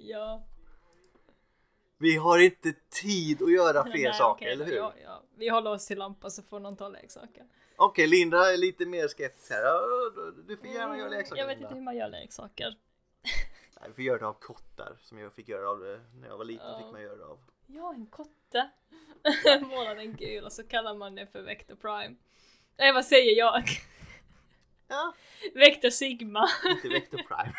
Ja. 0.00 0.44
Vi 1.98 2.16
har 2.16 2.38
inte 2.38 2.72
tid 3.02 3.42
att 3.42 3.52
göra 3.52 3.82
fler 3.84 3.92
Nej, 4.08 4.14
saker, 4.14 4.44
okej, 4.46 4.52
eller 4.52 4.64
hur? 4.64 4.76
Ja, 4.76 4.94
ja. 5.04 5.22
Vi 5.36 5.48
håller 5.48 5.70
oss 5.70 5.86
till 5.86 5.98
lampa 5.98 6.30
så 6.30 6.42
får 6.42 6.60
någon 6.60 6.76
ta 6.76 6.88
leksaken. 6.88 7.48
Okej, 7.76 8.06
Linda 8.06 8.52
är 8.52 8.56
lite 8.56 8.86
mer 8.86 9.08
skeptisk 9.08 9.50
här. 9.50 9.62
Ja, 9.64 9.80
Du 10.46 10.56
får 10.56 10.66
gärna 10.66 10.98
göra 10.98 11.08
leksaker 11.08 11.40
Jag 11.40 11.46
vet 11.46 11.56
Linda. 11.56 11.68
inte 11.68 11.74
hur 11.78 11.82
man 11.84 11.96
gör 11.96 12.08
leksaker. 12.08 12.78
Nej, 13.80 13.88
vi 13.88 13.94
får 13.94 14.04
göra 14.04 14.18
det 14.18 14.26
av 14.26 14.32
kottar 14.40 14.96
som 15.02 15.18
jag 15.18 15.32
fick 15.32 15.48
göra 15.48 15.70
av 15.70 15.80
det 15.80 16.00
när 16.14 16.28
jag 16.28 16.38
var 16.38 16.44
liten. 16.44 16.66
Ja. 16.70 16.78
fick 16.78 16.92
man 16.92 17.02
göra 17.02 17.16
det 17.16 17.24
av. 17.26 17.38
Ja, 17.66 17.94
en 17.94 18.06
kotte. 18.06 18.70
Målar 19.60 19.94
den 19.96 20.16
gul 20.16 20.44
och 20.44 20.52
så 20.52 20.62
kallar 20.68 20.94
man 20.94 21.14
den 21.14 21.26
för 21.26 21.42
Vector 21.42 21.74
Prime. 21.76 22.16
Nej, 22.78 22.92
vad 22.92 23.04
säger 23.04 23.38
jag? 23.38 23.62
Ja, 24.90 25.14
Vector 25.54 25.90
Sigma. 25.90 26.48
inte 26.64 26.88
Vector 26.88 27.18
Prime. 27.18 27.54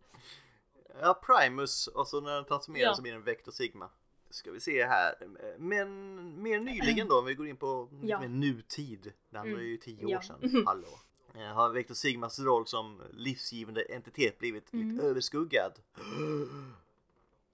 ja, 1.00 1.14
Primus 1.26 1.86
och 1.86 2.08
så 2.08 2.20
när 2.20 2.34
den 2.34 2.44
transformeras 2.44 2.86
Ja. 2.88 2.94
så 2.94 3.02
blir 3.02 3.12
den 3.12 3.22
Vector 3.24 3.52
Sigma. 3.52 3.90
Ska 4.30 4.50
vi 4.52 4.60
se 4.60 4.86
här. 4.86 5.14
Men 5.58 6.42
mer 6.42 6.60
nyligen 6.60 7.08
då, 7.08 7.18
om 7.18 7.24
vi 7.24 7.34
går 7.34 7.46
in 7.48 7.56
på 7.56 7.88
lite 7.92 8.06
Ja. 8.06 8.20
mer 8.20 8.28
nutid. 8.28 9.12
Det 9.30 9.38
andra 9.38 9.58
är 9.60 9.64
ju 9.64 9.76
tio 9.76 10.04
år 10.04 10.10
Ja. 10.12 10.22
sedan. 10.22 10.62
Hallå. 10.66 10.88
Eh, 11.34 11.40
Har 11.54 11.70
Vector 11.70 11.94
Sigmas 11.94 12.38
roll 12.40 12.66
som 12.66 13.02
livsgivande 13.12 13.82
entitet 13.82 14.38
blivit 14.38 14.72
Mm. 14.72 14.90
lite 14.92 15.06
överskuggad? 15.06 15.72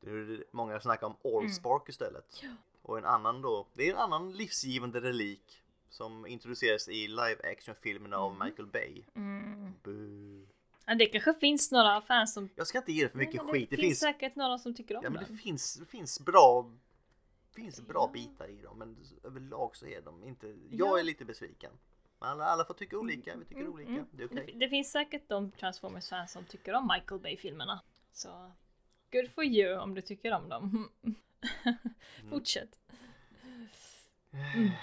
Nu 0.01 0.23
är 0.23 0.39
det 0.39 0.45
många 0.51 0.81
snackar 0.81 1.07
om 1.07 1.17
Allspark 1.37 1.89
istället. 1.89 2.41
Ja. 2.43 2.49
Och 2.83 2.99
en 2.99 3.05
annan 3.05 3.43
då, 3.43 3.67
det 3.75 3.89
är 3.89 3.93
en 3.93 3.99
annan 3.99 4.33
livsgivande 4.33 5.01
relik 5.01 5.63
som 5.91 6.27
introduceras 6.27 6.89
i 6.89 7.09
live 7.09 7.37
action-filmerna 7.53 8.17
Mm. 8.17 8.25
av 8.27 8.45
Michael 8.47 8.69
Bay. 8.69 9.03
Boo. 9.83 10.47
Ja, 10.87 10.95
det 10.95 11.07
kanske 11.07 11.35
finns 11.35 11.73
några 11.73 12.01
fans 12.01 12.35
som... 12.35 12.49
Jag 12.55 12.67
ska 12.67 12.79
inte 12.79 12.93
ge 12.93 13.03
det 13.05 13.11
för 13.11 13.19
mycket 13.19 13.35
Nej, 13.35 13.45
men 13.45 13.53
skit. 13.55 13.71
Det, 13.71 13.77
Det 13.77 13.83
finns 13.83 13.89
finns, 13.91 14.01
säkert 14.01 14.37
några 14.37 14.59
som 14.59 14.75
tycker 14.75 14.97
om 14.97 15.05
ja, 15.05 15.11
men 15.11 15.25
det 15.31 15.37
finns, 15.37 15.75
det 15.75 15.87
finns 15.87 16.21
bra 16.21 16.71
finns 17.53 17.81
bra 17.81 18.01
Ja. 18.01 18.11
bitar 18.13 18.49
i 18.49 18.63
dem 18.63 18.79
men 18.79 18.97
överlag 19.25 19.77
så 19.77 19.87
är 19.87 20.01
de 20.01 20.25
inte, 20.25 20.47
jag 20.71 20.89
Ja. 20.89 20.99
är 20.99 21.03
lite 21.03 21.25
besviken. 21.25 21.71
Alla, 22.19 22.45
alla 22.45 22.65
får 22.65 22.75
tycka 22.75 22.99
olika, 22.99 23.37
vi 23.37 23.45
tycker 23.45 23.61
Mm, 23.61 23.73
olika, 23.73 23.91
mm. 23.91 24.07
det 24.11 24.23
är 24.23 24.27
okej. 24.27 24.51
Det, 24.53 24.59
det 24.59 24.69
finns 24.69 24.93
säkert 24.93 25.29
de 25.29 25.51
Transformers-fans 25.51 26.33
som 26.33 26.45
tycker 26.45 26.75
om 26.75 26.91
Michael 26.95 27.21
Bay-filmerna. 27.21 27.81
Så 28.13 28.51
good 29.13 29.31
for 29.31 29.45
you 29.45 29.79
om 29.79 29.95
du 29.95 30.03
tycker 30.03 30.33
om 30.33 30.49
dem. 30.49 30.89
Mm. 31.03 31.15
Fortsätt. 32.31 32.79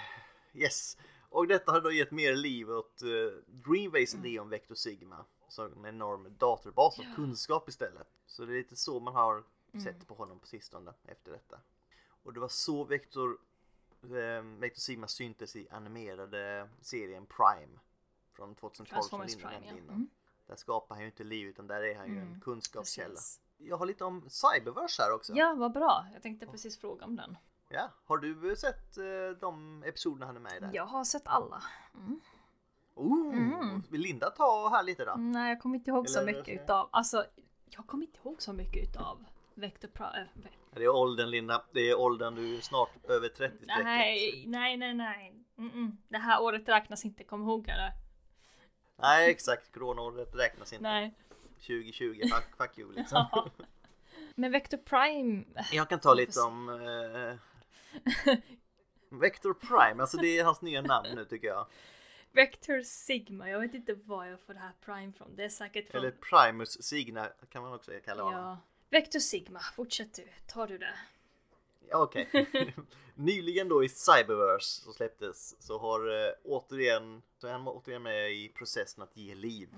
Yes. 0.56 0.98
Och 1.30 1.48
detta 1.48 1.72
har 1.72 1.82
då 1.82 1.92
gett 1.92 2.12
mer 2.12 2.36
liv 2.36 2.70
åt 2.70 3.02
uh, 3.04 3.32
Dreamways 3.48 4.16
idé 4.16 4.40
om 4.40 4.50
Vector 4.50 4.76
Sigma. 4.76 5.26
Som 5.48 5.86
en 5.86 5.96
enorm 5.96 6.36
datorbas 6.38 7.00
av 7.00 7.16
kunskap 7.16 7.70
istället. 7.70 8.08
Så 8.26 8.46
det 8.46 8.54
är 8.54 8.58
lite 8.58 8.76
så 8.76 9.00
man 9.00 9.16
har 9.16 9.44
sett 9.84 10.08
på 10.08 10.14
honom 10.14 10.40
på 10.40 10.48
sistone 10.48 10.94
efter 11.04 11.32
detta. 11.32 11.60
Och 12.24 12.34
det 12.34 12.40
var 12.40 12.48
så 12.48 12.84
Vector, 12.84 13.38
eh, 14.04 14.44
Vector 14.44 14.80
Sigma 14.80 15.08
syntes 15.08 15.56
i 15.56 15.68
animerade 15.70 16.70
serien 16.82 17.26
Prime. 17.26 17.80
Från 18.36 18.56
2012 18.56 19.02
som 19.02 19.22
Linda 19.22 19.50
nämnde 19.50 19.68
ja. 19.70 19.78
innan. 19.78 19.96
Mm. 19.96 20.10
Där 20.48 20.56
skapar 20.56 20.96
han 20.96 21.02
ju 21.02 21.06
inte 21.10 21.24
liv 21.24 21.48
utan 21.48 21.68
där 21.68 21.84
är 21.84 21.96
han 21.96 22.08
ju 22.14 22.20
en 22.20 22.42
kunskapskälla. 22.42 23.10
Precis. 23.10 23.42
Jag 23.58 23.78
har 23.78 23.86
lite 23.86 24.04
om 24.04 24.30
Cyberverse 24.30 25.04
här 25.04 25.14
också. 25.16 25.34
Ja, 25.36 25.54
vad 25.58 25.74
bra. 25.74 26.06
Jag 26.14 26.22
tänkte 26.22 26.48
precis 26.48 26.80
fråga 26.80 27.06
om 27.06 27.16
den. 27.16 27.38
Ja, 27.70 27.90
Har 28.06 28.18
du 28.18 28.50
eh, 28.50 28.56
sett 28.56 28.98
eh, 28.98 29.04
de 29.40 29.84
episoderna 29.84 30.26
han 30.26 30.36
är 30.36 30.40
med 30.40 30.58
i 30.58 30.60
där? 30.60 30.72
Jag 30.74 30.86
har 30.86 31.04
sett 31.04 31.28
alla. 31.28 31.64
Oh, 32.96 33.80
Vill 33.90 34.02
Linda 34.02 34.30
ta 34.30 34.70
här 34.70 34.84
lite 34.84 35.06
då? 35.06 35.16
Nej, 35.16 35.50
jag 35.50 35.62
kommer 35.62 35.76
inte 35.76 35.90
ihåg 35.92 36.10
så 36.10 36.20
Eller- 36.20 36.34
mycket 36.34 36.62
utav, 36.62 36.90
alltså, 36.92 37.26
jag 37.66 37.88
kommer 37.88 38.06
inte 38.06 38.20
ihåg 38.20 38.42
så 38.42 38.54
mycket 38.54 38.90
utav 38.90 39.26
Vector 39.54 39.88
Prime. 39.88 40.30
Det 40.76 40.84
är 40.84 40.90
åldern 40.90 41.30
Linda, 41.30 41.64
det 41.74 41.90
är 41.90 42.00
åldern 42.00 42.36
du 42.36 42.58
är 42.58 42.62
snart 42.62 43.06
över 43.10 43.28
30 43.28 43.58
strecket. 43.58 43.84
Nej, 43.84 44.44
nej, 44.48 44.78
nej, 44.78 44.94
nej. 44.94 45.34
Mm-mm. 45.58 45.98
Det 46.08 46.18
här 46.18 46.42
året 46.42 46.70
räknas 46.70 47.06
inte, 47.06 47.24
kom 47.24 47.42
ihåg 47.42 47.66
det. 47.66 47.94
Nej 49.02 49.30
exakt, 49.30 49.74
coronaåret 49.74 50.36
räknas 50.36 50.74
inte. 50.74 50.84
Nej. 50.84 51.14
2020, 51.56 52.22
fuck, 52.22 52.58
fuck 52.58 52.78
you 52.78 52.94
liksom. 52.94 53.26
Ja. 53.32 53.50
Men 54.36 54.52
Vector 54.52 54.78
Prime, 54.78 55.44
Jag 55.72 55.90
kan 55.90 56.00
ta 56.00 56.14
lite 56.14 56.40
om 56.40 56.70
eh, 56.70 57.36
Vector 59.20 59.54
Prime, 59.54 60.02
alltså 60.02 60.18
det 60.18 60.40
är 60.40 60.44
hans 60.44 60.62
nya 60.62 60.82
namn 60.82 61.08
nu 61.16 61.26
tycker 61.26 61.48
jag. 61.48 61.68
Vector 62.32 62.82
Sigma, 62.82 63.50
jag 63.50 63.60
vet 63.60 63.74
inte 63.74 63.94
var 63.94 64.26
jag 64.26 64.42
får 64.42 64.54
det 64.54 64.60
här 64.60 64.74
Prime 64.86 65.14
från. 65.14 65.36
Det 65.36 65.44
är 65.44 65.50
säkert 65.50 65.92
från... 65.92 66.02
Eller 66.02 66.12
Primus 66.12 66.84
Signa 66.84 67.28
kan 67.50 67.64
man 67.64 67.74
också 67.74 67.92
kalla 68.06 68.24
honom. 68.24 68.42
Ja. 68.42 68.58
Vector 68.94 69.20
Sigma, 69.20 69.60
fortsätt 69.60 70.14
du. 70.14 70.28
Tar 70.48 70.68
du 70.68 70.78
det? 70.78 70.94
Ja, 71.90 72.04
Okej. 72.04 72.48
Nyligen 73.16 73.70
då 73.70 73.84
i 73.84 73.90
Cyberverse 73.90 74.82
så 74.82 74.94
släpptes 74.94 75.62
så 75.62 75.80
har 75.80 76.28
eh, 76.28 76.34
återigen, 76.44 77.22
så 77.38 77.48
han 77.48 77.64
var 77.64 77.74
återigen 77.74 78.04
med 78.04 78.32
i 78.32 78.50
processen 78.50 79.04
att 79.04 79.18
ge 79.18 79.36
liv. 79.36 79.70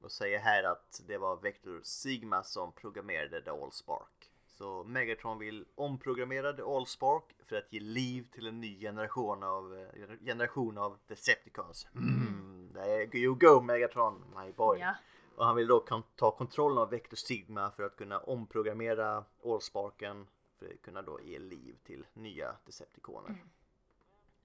Och 0.00 0.12
säger 0.12 0.38
här 0.38 0.64
att 0.64 1.02
det 1.06 1.18
var 1.18 1.36
Vector 1.36 1.80
Sigma 1.82 2.42
som 2.42 2.72
programmerade 2.72 3.42
The 3.42 3.50
Allspark. 3.50 4.30
Så 4.46 4.84
Megatron 4.84 5.38
vill 5.38 5.64
omprogrammera 5.74 6.52
The 6.52 6.62
Allspark 6.62 7.24
för 7.46 7.56
att 7.56 7.72
ge 7.72 7.80
liv 7.80 8.26
till 8.32 8.46
en 8.46 8.60
ny 8.60 8.80
generation 8.80 9.42
av, 9.42 9.78
eh, 9.78 10.24
generation 10.24 10.78
av 10.78 10.98
Decepticons. 11.06 11.86
Mm, 11.94 12.70
there 12.72 13.18
you 13.18 13.34
go 13.34 13.60
Megatron, 13.60 14.24
my 14.36 14.52
boy. 14.52 14.78
Ja. 14.78 14.94
Och 15.36 15.46
han 15.46 15.56
vill 15.56 15.66
då 15.66 15.84
ta 16.16 16.30
kontrollen 16.30 16.78
av 16.78 16.90
Vector 16.90 17.16
Sigma 17.16 17.70
för 17.70 17.82
att 17.82 17.96
kunna 17.96 18.18
omprogrammera 18.18 19.24
Allsparken 19.44 20.26
för 20.58 20.66
att 20.66 20.82
kunna 20.82 21.02
då 21.02 21.20
ge 21.20 21.38
liv 21.38 21.76
till 21.84 22.06
nya 22.12 22.56
Decepticoner. 22.64 23.44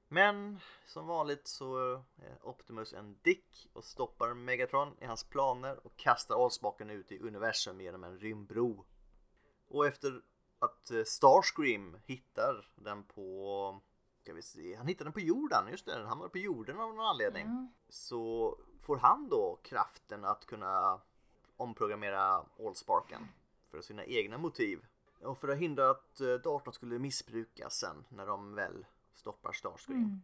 Men 0.07 0.59
som 0.85 1.07
vanligt 1.07 1.47
så 1.47 1.77
är 2.15 2.37
Optimus 2.41 2.93
en 2.93 3.17
dick 3.21 3.69
och 3.73 3.83
stoppar 3.83 4.33
Megatron 4.33 4.95
i 5.01 5.05
hans 5.05 5.23
planer 5.23 5.85
och 5.85 5.97
kastar 5.97 6.43
Allsparken 6.43 6.89
ut 6.89 7.11
i 7.11 7.19
universum 7.19 7.81
genom 7.81 8.03
en 8.03 8.19
rymdbro. 8.19 8.85
Och 9.67 9.87
efter 9.87 10.21
att 10.59 10.91
eh, 10.91 11.03
Starscream 11.03 11.97
hittar 12.05 12.71
den 12.75 13.03
på 13.03 13.81
Ska 14.29 14.35
vi 14.35 14.41
se, 14.41 14.75
han 14.75 14.87
hittar 14.87 15.05
den 15.05 15.13
på 15.13 15.19
jorden, 15.19 15.67
just 15.71 15.85
det, 15.85 15.95
den 15.95 16.07
hamnar 16.07 16.27
på 16.27 16.37
jorden 16.37 16.79
av 16.79 16.95
någon 16.95 17.05
anledning. 17.05 17.47
Så 17.89 18.57
får 18.79 18.97
han 18.97 19.29
då 19.29 19.59
kraften 19.63 20.25
att 20.25 20.45
kunna 20.45 21.01
omprogrammera 21.57 22.45
Allsparken 22.59 23.27
för 23.71 23.81
sina 23.81 24.05
egna 24.05 24.37
motiv. 24.37 24.85
Och 25.21 25.37
för 25.37 25.47
att 25.47 25.57
hindra 25.57 25.89
att 25.89 26.21
eh, 26.21 26.33
datorn 26.33 26.73
skulle 26.73 26.99
missbrukas 26.99 27.73
sen 27.73 28.05
när 28.09 28.25
de 28.25 28.55
väl 28.55 28.85
stoppar 29.13 29.51
Starscream. 29.51 30.21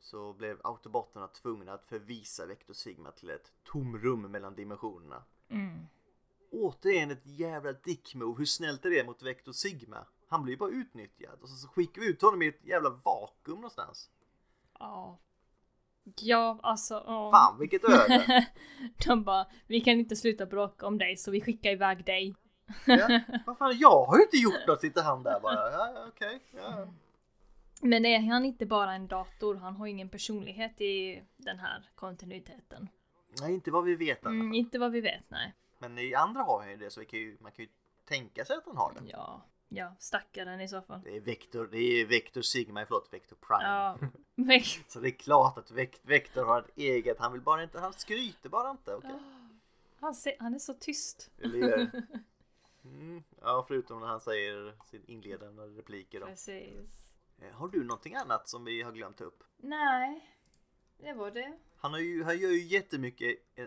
Så 0.00 0.32
blev 0.32 0.60
autobotterna 0.64 1.28
tvungna 1.28 1.72
att 1.72 1.84
förvisa 1.84 2.46
Vector 2.46 2.74
Sigma 2.74 3.10
till 3.10 3.30
ett 3.30 3.52
tomrum 3.64 4.22
mellan 4.22 4.54
dimensionerna. 4.54 5.22
Mm. 5.48 5.86
Återigen 6.50 7.10
ett 7.10 7.26
jävla 7.26 7.72
dickmove. 7.72 8.38
Hur 8.38 8.46
snällt 8.46 8.84
är 8.84 8.90
det 8.90 9.06
mot 9.06 9.22
Vector 9.22 9.52
Sigma? 9.52 10.06
Han 10.28 10.42
blir 10.42 10.54
ju 10.54 10.58
bara 10.58 10.70
utnyttjad 10.70 11.38
och 11.42 11.48
så, 11.48 11.68
skickar 11.68 12.00
vi 12.00 12.08
ut 12.08 12.22
honom 12.22 12.42
i 12.42 12.46
ett 12.46 12.64
jävla 12.64 12.90
vakuum 12.90 13.56
någonstans. 13.56 14.10
Ja. 14.78 15.18
Ja, 16.20 16.58
alltså. 16.62 16.94
ja. 17.06 17.30
Fan 17.30 17.58
vilket 17.58 17.84
öde! 17.84 18.46
De 19.06 19.24
bara, 19.24 19.46
vi 19.66 19.80
kan 19.80 19.94
inte 19.94 20.16
sluta 20.16 20.46
bråka 20.46 20.86
om 20.86 20.98
dig 20.98 21.16
så 21.16 21.30
vi 21.30 21.40
skickar 21.40 21.70
iväg 21.70 22.04
dig. 22.04 22.36
Ja. 22.86 23.20
Vad 23.46 23.58
fan, 23.58 23.78
jag 23.78 24.04
har 24.04 24.16
ju 24.16 24.22
inte 24.22 24.36
gjort 24.36 24.66
något, 24.66 24.80
sitter 24.80 25.02
han 25.02 25.22
där 25.22 25.40
bara. 25.40 25.54
Ja, 25.54 25.92
ja, 25.94 26.04
okej. 26.08 26.40
ja. 26.56 26.86
Men 27.82 28.04
är 28.06 28.20
han 28.20 28.44
inte 28.44 28.66
bara 28.66 28.94
en 28.94 29.06
dator? 29.06 29.54
Han 29.54 29.76
har 29.76 29.86
ingen 29.86 30.08
personlighet 30.08 30.80
i 30.80 31.22
den 31.36 31.58
här 31.58 31.90
kontinuiteten. 31.94 32.88
Nej, 33.40 33.54
inte 33.54 33.70
vad 33.70 33.84
vi 33.84 33.94
vet. 33.94 34.24
Mm, 34.24 34.54
inte 34.54 34.78
vad 34.78 34.92
vi 34.92 35.00
vet, 35.00 35.24
nej. 35.28 35.54
Men 35.78 35.98
i 35.98 36.14
andra 36.14 36.42
har 36.42 36.60
han 36.60 36.70
ju 36.70 36.76
det 36.76 36.90
så 36.90 37.04
kan 37.04 37.18
ju, 37.18 37.36
man 37.40 37.52
kan 37.52 37.64
ju 37.64 37.70
tänka 38.04 38.44
sig 38.44 38.56
att 38.56 38.66
han 38.66 38.76
har 38.76 38.92
det. 38.94 39.00
Ja, 39.10 39.42
ja, 39.68 39.94
stackaren 39.98 40.60
i 40.60 40.68
så 40.68 40.82
fall. 40.82 41.00
Det 41.04 41.16
är 41.16 41.20
Vector, 41.20 41.68
det 41.72 41.78
är 41.78 42.06
Vector 42.06 42.42
Sigma, 42.42 42.86
förlåt, 42.86 43.08
Vector 43.12 43.36
Prime. 43.36 43.62
Ja, 43.64 43.98
Så 44.88 45.00
det 45.00 45.08
är 45.08 45.18
klart 45.18 45.58
att 45.58 45.70
Vec- 45.70 46.00
Vector 46.02 46.44
har 46.44 46.58
ett 46.60 46.70
eget, 46.78 47.18
han 47.18 47.32
vill 47.32 47.40
bara 47.42 47.62
inte, 47.62 47.80
han 47.80 47.92
skryter 47.92 48.48
bara 48.48 48.70
inte. 48.70 48.94
okej? 48.94 49.18
han, 50.00 50.14
ser, 50.14 50.36
han 50.38 50.54
är 50.54 50.58
så 50.58 50.74
tyst. 50.74 51.30
Mm, 52.84 53.22
ja, 53.40 53.64
förutom 53.68 54.00
när 54.00 54.06
han 54.06 54.20
säger 54.20 54.74
sin 54.84 55.02
inledande 55.06 55.62
repliker. 55.62 56.20
Då. 56.20 56.26
Precis. 56.26 57.12
Eh, 57.38 57.52
Har 57.54 57.68
du 57.68 57.84
någonting 57.84 58.14
annat 58.14 58.48
som 58.48 58.64
vi 58.64 58.82
har 58.82 58.92
glömt 58.92 59.16
ta 59.16 59.24
upp? 59.24 59.42
Nej, 59.56 60.30
det 60.98 61.12
var 61.12 61.30
det. 61.30 61.58
Han, 61.76 61.92
har 61.92 62.00
ju, 62.00 62.24
han 62.24 62.38
gör 62.38 62.50
ju 62.50 62.62
jättemycket, 62.62 63.38
eh, 63.54 63.66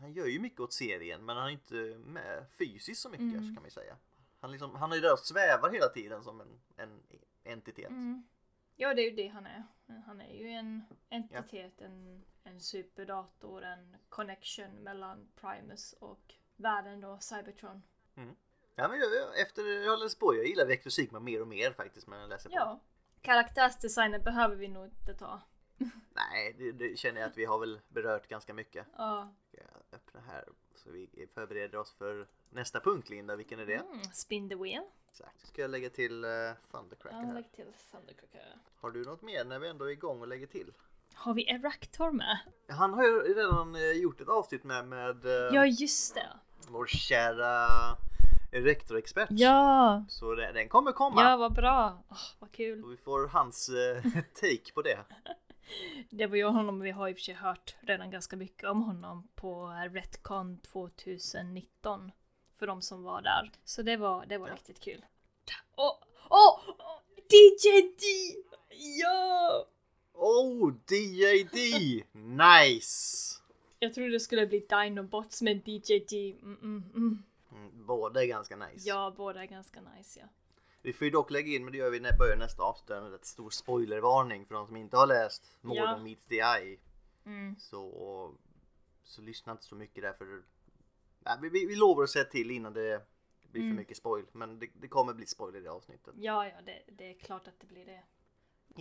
han 0.00 0.12
gör 0.12 0.26
ju 0.26 0.40
mycket 0.40 0.60
åt 0.60 0.72
serien 0.72 1.24
men 1.24 1.36
han 1.36 1.46
är 1.46 1.50
inte 1.50 1.74
med 2.04 2.44
fysiskt 2.58 3.00
så 3.00 3.08
mycket 3.08 3.22
Mm. 3.36 3.54
kan 3.54 3.62
man 3.62 3.70
säga. 3.70 3.96
Han, 4.42 4.50
liksom, 4.50 4.74
han 4.74 4.92
är 4.92 5.00
där 5.00 5.12
och 5.12 5.18
svävar 5.18 5.70
hela 5.70 5.88
tiden 5.88 6.24
som 6.24 6.40
en, 6.40 6.60
en 6.76 7.02
entitet. 7.44 7.90
Mm. 7.90 8.22
Ja, 8.76 8.94
det 8.94 9.02
är 9.02 9.10
ju 9.10 9.16
det 9.16 9.28
han 9.28 9.46
är. 9.46 9.64
Han 10.06 10.20
är 10.20 10.34
ju 10.34 10.48
en 10.48 10.82
entitet, 11.08 11.80
en, 11.80 12.24
en 12.44 12.60
superdator, 12.60 13.64
en 13.64 13.96
connection 14.08 14.70
mellan 14.70 15.28
Primus 15.40 15.92
och 15.92 16.34
världen 16.56 17.00
då, 17.00 17.18
Cybertron. 17.20 17.82
Ja, 18.74 18.88
men 18.88 18.98
jag, 18.98 19.14
jag, 19.14 19.40
efter 19.40 19.62
jag 19.62 19.90
har 19.90 19.98
läst 19.98 20.18
på, 20.18 20.34
jag 20.34 20.46
gillar 20.46 20.66
Vector 20.66 20.90
Sigma 20.90 21.20
mer 21.20 21.40
och 21.40 21.48
mer 21.48 21.72
faktiskt 21.72 22.06
men 22.06 22.20
jag 22.20 22.28
läser 22.28 22.48
på. 22.48 22.54
Ja. 22.54 22.80
Karaktärsdesignen 23.20 24.22
behöver 24.22 24.56
vi 24.56 24.68
nog 24.68 24.84
inte 24.84 25.14
ta. 25.14 25.40
Nej, 26.14 26.54
det, 26.58 26.72
det 26.72 26.98
känner 26.98 27.20
jag 27.20 27.30
att 27.30 27.36
vi 27.36 27.44
har 27.44 27.58
väl 27.58 27.80
berört 27.88 28.28
ganska 28.28 28.54
mycket. 28.54 28.86
Ja. 28.96 29.34
Öppnar 30.14 30.32
här 30.32 30.44
så 30.74 30.90
vi 30.90 31.28
förbereder 31.34 31.78
oss 31.78 31.92
för 31.98 32.26
nästa 32.50 32.80
punkt 32.80 33.10
Linda, 33.10 33.36
vilken 33.36 33.58
är 33.60 33.66
det? 33.66 33.74
Mm, 33.74 34.02
spin 34.12 34.48
the 34.48 34.54
wheel. 34.54 34.82
Exakt. 35.10 35.46
Ska 35.46 35.62
jag 35.62 35.70
lägga 35.70 35.90
till 35.90 36.24
uh, 36.24 36.52
Thundercracker 36.70 37.16
här. 37.16 37.34
lägg 37.34 37.52
till 37.52 37.72
Thundercracker. 37.90 38.56
Har 38.80 38.90
du 38.90 39.04
något 39.04 39.22
mer 39.22 39.44
när 39.44 39.58
vi 39.58 39.68
ändå 39.68 39.84
är 39.84 39.90
igång 39.90 40.20
och 40.20 40.28
lägger 40.28 40.46
till? 40.46 40.72
Har 41.14 41.34
vi 41.34 41.50
Eraktor 41.50 42.10
med? 42.10 42.38
Han 42.68 42.94
har 42.94 43.04
ju 43.04 43.34
redan 43.34 43.74
eh, 43.74 43.90
gjort 43.92 44.20
ett 44.20 44.28
avsnitt 44.28 44.64
med, 44.64 44.86
med 44.88 45.24
eh, 45.24 45.32
Ja, 45.32 45.66
just 45.66 46.14
det. 46.14 46.28
vår 46.68 46.86
kära 46.86 47.66
rektorexpert. 48.52 49.28
Ja, 49.30 50.04
Så 50.08 50.34
den 50.34 50.68
kommer 50.68 50.92
komma. 50.92 51.22
ja 51.22 51.36
vad 51.36 51.52
bra. 51.54 52.02
Åh, 52.08 52.16
vad 52.38 52.52
kul. 52.52 52.84
Och 52.84 52.92
vi 52.92 52.96
får 52.96 53.26
hans 53.28 53.70
take 54.40 54.72
på 54.74 54.82
det. 54.82 54.98
Det 56.10 56.26
var 56.26 56.36
ju 56.36 56.44
honom, 56.44 56.80
vi 56.80 56.90
har 56.90 57.08
i 57.08 57.12
och 57.12 57.16
för 57.16 57.22
sig 57.22 57.34
hört 57.34 57.76
redan 57.80 58.10
ganska 58.10 58.36
mycket 58.36 58.68
om 58.68 58.82
honom 58.82 59.28
på 59.34 59.66
Retcon 59.90 60.58
2019. 60.58 62.12
För 62.58 62.66
de 62.66 62.82
som 62.82 63.02
var 63.02 63.22
där. 63.22 63.50
Så 63.64 63.82
det 63.82 63.96
var, 63.96 64.26
det 64.26 64.38
var 64.38 64.48
Ja. 64.48 64.54
riktigt 64.54 64.80
kul. 64.80 65.04
Åh, 65.76 65.98
åh, 66.30 66.60
åh, 66.78 66.98
DJD! 67.16 68.02
Ja! 69.02 69.66
Oh, 70.12 70.72
DJD! 70.90 71.56
Nice! 72.12 73.38
Jag 73.78 73.94
trodde 73.94 74.10
det 74.10 74.20
skulle 74.20 74.46
bli 74.46 74.66
Dinobots 74.68 75.42
men 75.42 75.62
DJD, 75.64 76.12
mm, 76.42 76.58
mm, 76.62 76.84
mm. 76.94 77.22
Mm, 77.52 77.86
båda 77.86 78.22
är 78.22 78.26
ganska 78.26 78.56
nice. 78.56 78.88
Ja, 78.88 79.14
båda 79.16 79.42
är 79.42 79.46
ganska 79.46 79.80
nice 79.80 80.20
ja. 80.20 80.26
Vi 80.82 80.92
får 80.92 81.04
ju 81.04 81.10
dock 81.10 81.30
lägga 81.30 81.52
in, 81.52 81.64
men 81.64 81.72
det 81.72 81.78
gör 81.78 81.90
vi 81.90 82.00
när 82.00 82.12
vi 82.12 82.18
börjar 82.18 82.36
nästa 82.36 82.62
avsnitt, 82.62 82.90
en 82.90 83.10
rätt 83.10 83.24
stor 83.24 83.50
spoilervarning 83.50 84.46
för 84.46 84.54
de 84.54 84.66
som 84.66 84.76
inte 84.76 84.96
har 84.96 85.06
läst 85.06 85.58
More 85.60 85.76
Ja. 85.78 85.98
meets 85.98 86.24
the 86.26 86.38
eye. 86.40 86.78
Mm. 87.26 87.56
Så, 87.58 88.34
så 89.04 89.22
lyssna 89.22 89.52
inte 89.52 89.64
så 89.64 89.74
mycket 89.74 90.02
där 90.02 90.12
för 90.12 90.42
Nej, 91.24 91.38
vi, 91.42 91.48
vi, 91.48 91.66
vi 91.66 91.76
lovar 91.76 92.02
att 92.04 92.10
säga 92.10 92.24
till 92.24 92.50
innan 92.50 92.72
det 92.72 93.06
blir 93.50 93.62
Mm. 93.62 93.74
för 93.74 93.80
mycket 93.80 93.96
spoil. 93.96 94.24
Men 94.32 94.58
det, 94.58 94.68
det 94.74 94.88
kommer 94.88 95.14
bli 95.14 95.26
spoil 95.26 95.56
i 95.56 95.60
det 95.60 95.70
avsnittet. 95.70 96.14
Ja, 96.16 96.46
ja, 96.46 96.54
det, 96.66 96.82
det 96.92 97.10
är 97.10 97.14
klart 97.14 97.48
att 97.48 97.60
det 97.60 97.66
blir 97.66 97.86
det. 97.86 98.02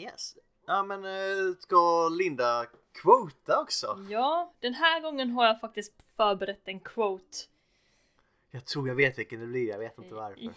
Yes. 0.02 0.36
Ja 0.66 0.84
men 0.84 1.06
eh, 1.06 1.56
ska 1.60 2.10
Linda 2.10 2.66
quota 3.02 3.62
också? 3.62 4.06
Ja, 4.10 4.54
den 4.60 4.74
här 4.74 5.02
gången 5.02 5.30
har 5.30 5.46
jag 5.46 5.60
faktiskt 5.60 6.04
förberett 6.16 6.62
en 6.68 6.80
quote. 6.80 7.38
Jag 8.52 8.66
tror 8.66 8.88
jag 8.88 8.96
vet 8.96 9.18
vilken 9.18 9.40
det 9.40 9.48
blir, 9.48 9.68
jag 9.70 9.80
vet 9.80 9.98
inte 9.98 10.14
varför. 10.16 10.42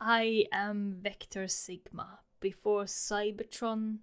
I 0.00 0.46
am 0.52 1.00
Vector 1.02 1.46
Sigma. 1.46 2.06
Before 2.40 2.86
Cybertron 2.86 3.98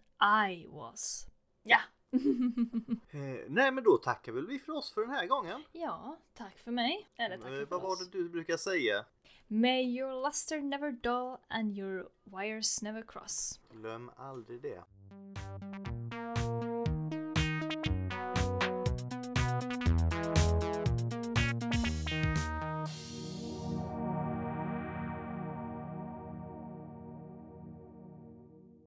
I 0.50 0.66
was. 0.68 1.28
Ja. 1.64 1.80
Eh, 3.14 3.20
nej 3.48 3.72
men 3.72 3.84
då 3.84 3.98
tackar 3.98 4.32
väl 4.32 4.48
vi 4.48 4.60
för 4.60 4.74
oss 4.74 4.94
för 4.94 5.02
den 5.02 5.10
här 5.10 5.28
gången. 5.28 5.64
ja, 5.72 6.18
tack 6.34 6.58
för 6.58 6.72
mig. 6.72 7.10
Eller 7.16 7.38
tack 7.38 7.52
Eh, 7.52 7.56
för 7.58 7.66
vad 7.66 7.82
var 7.82 7.96
det 8.04 8.18
du 8.18 8.30
brukar 8.30 8.58
säga? 8.58 9.06
May 9.48 9.84
your 9.84 10.28
luster 10.28 10.62
never 10.62 10.92
dull 10.92 11.38
and 11.48 11.78
your 11.78 12.10
wires 12.24 12.82
never 12.82 13.02
cross. 13.08 13.60
Glöm 13.72 14.12
aldrig 14.18 14.62
det. 14.62 14.84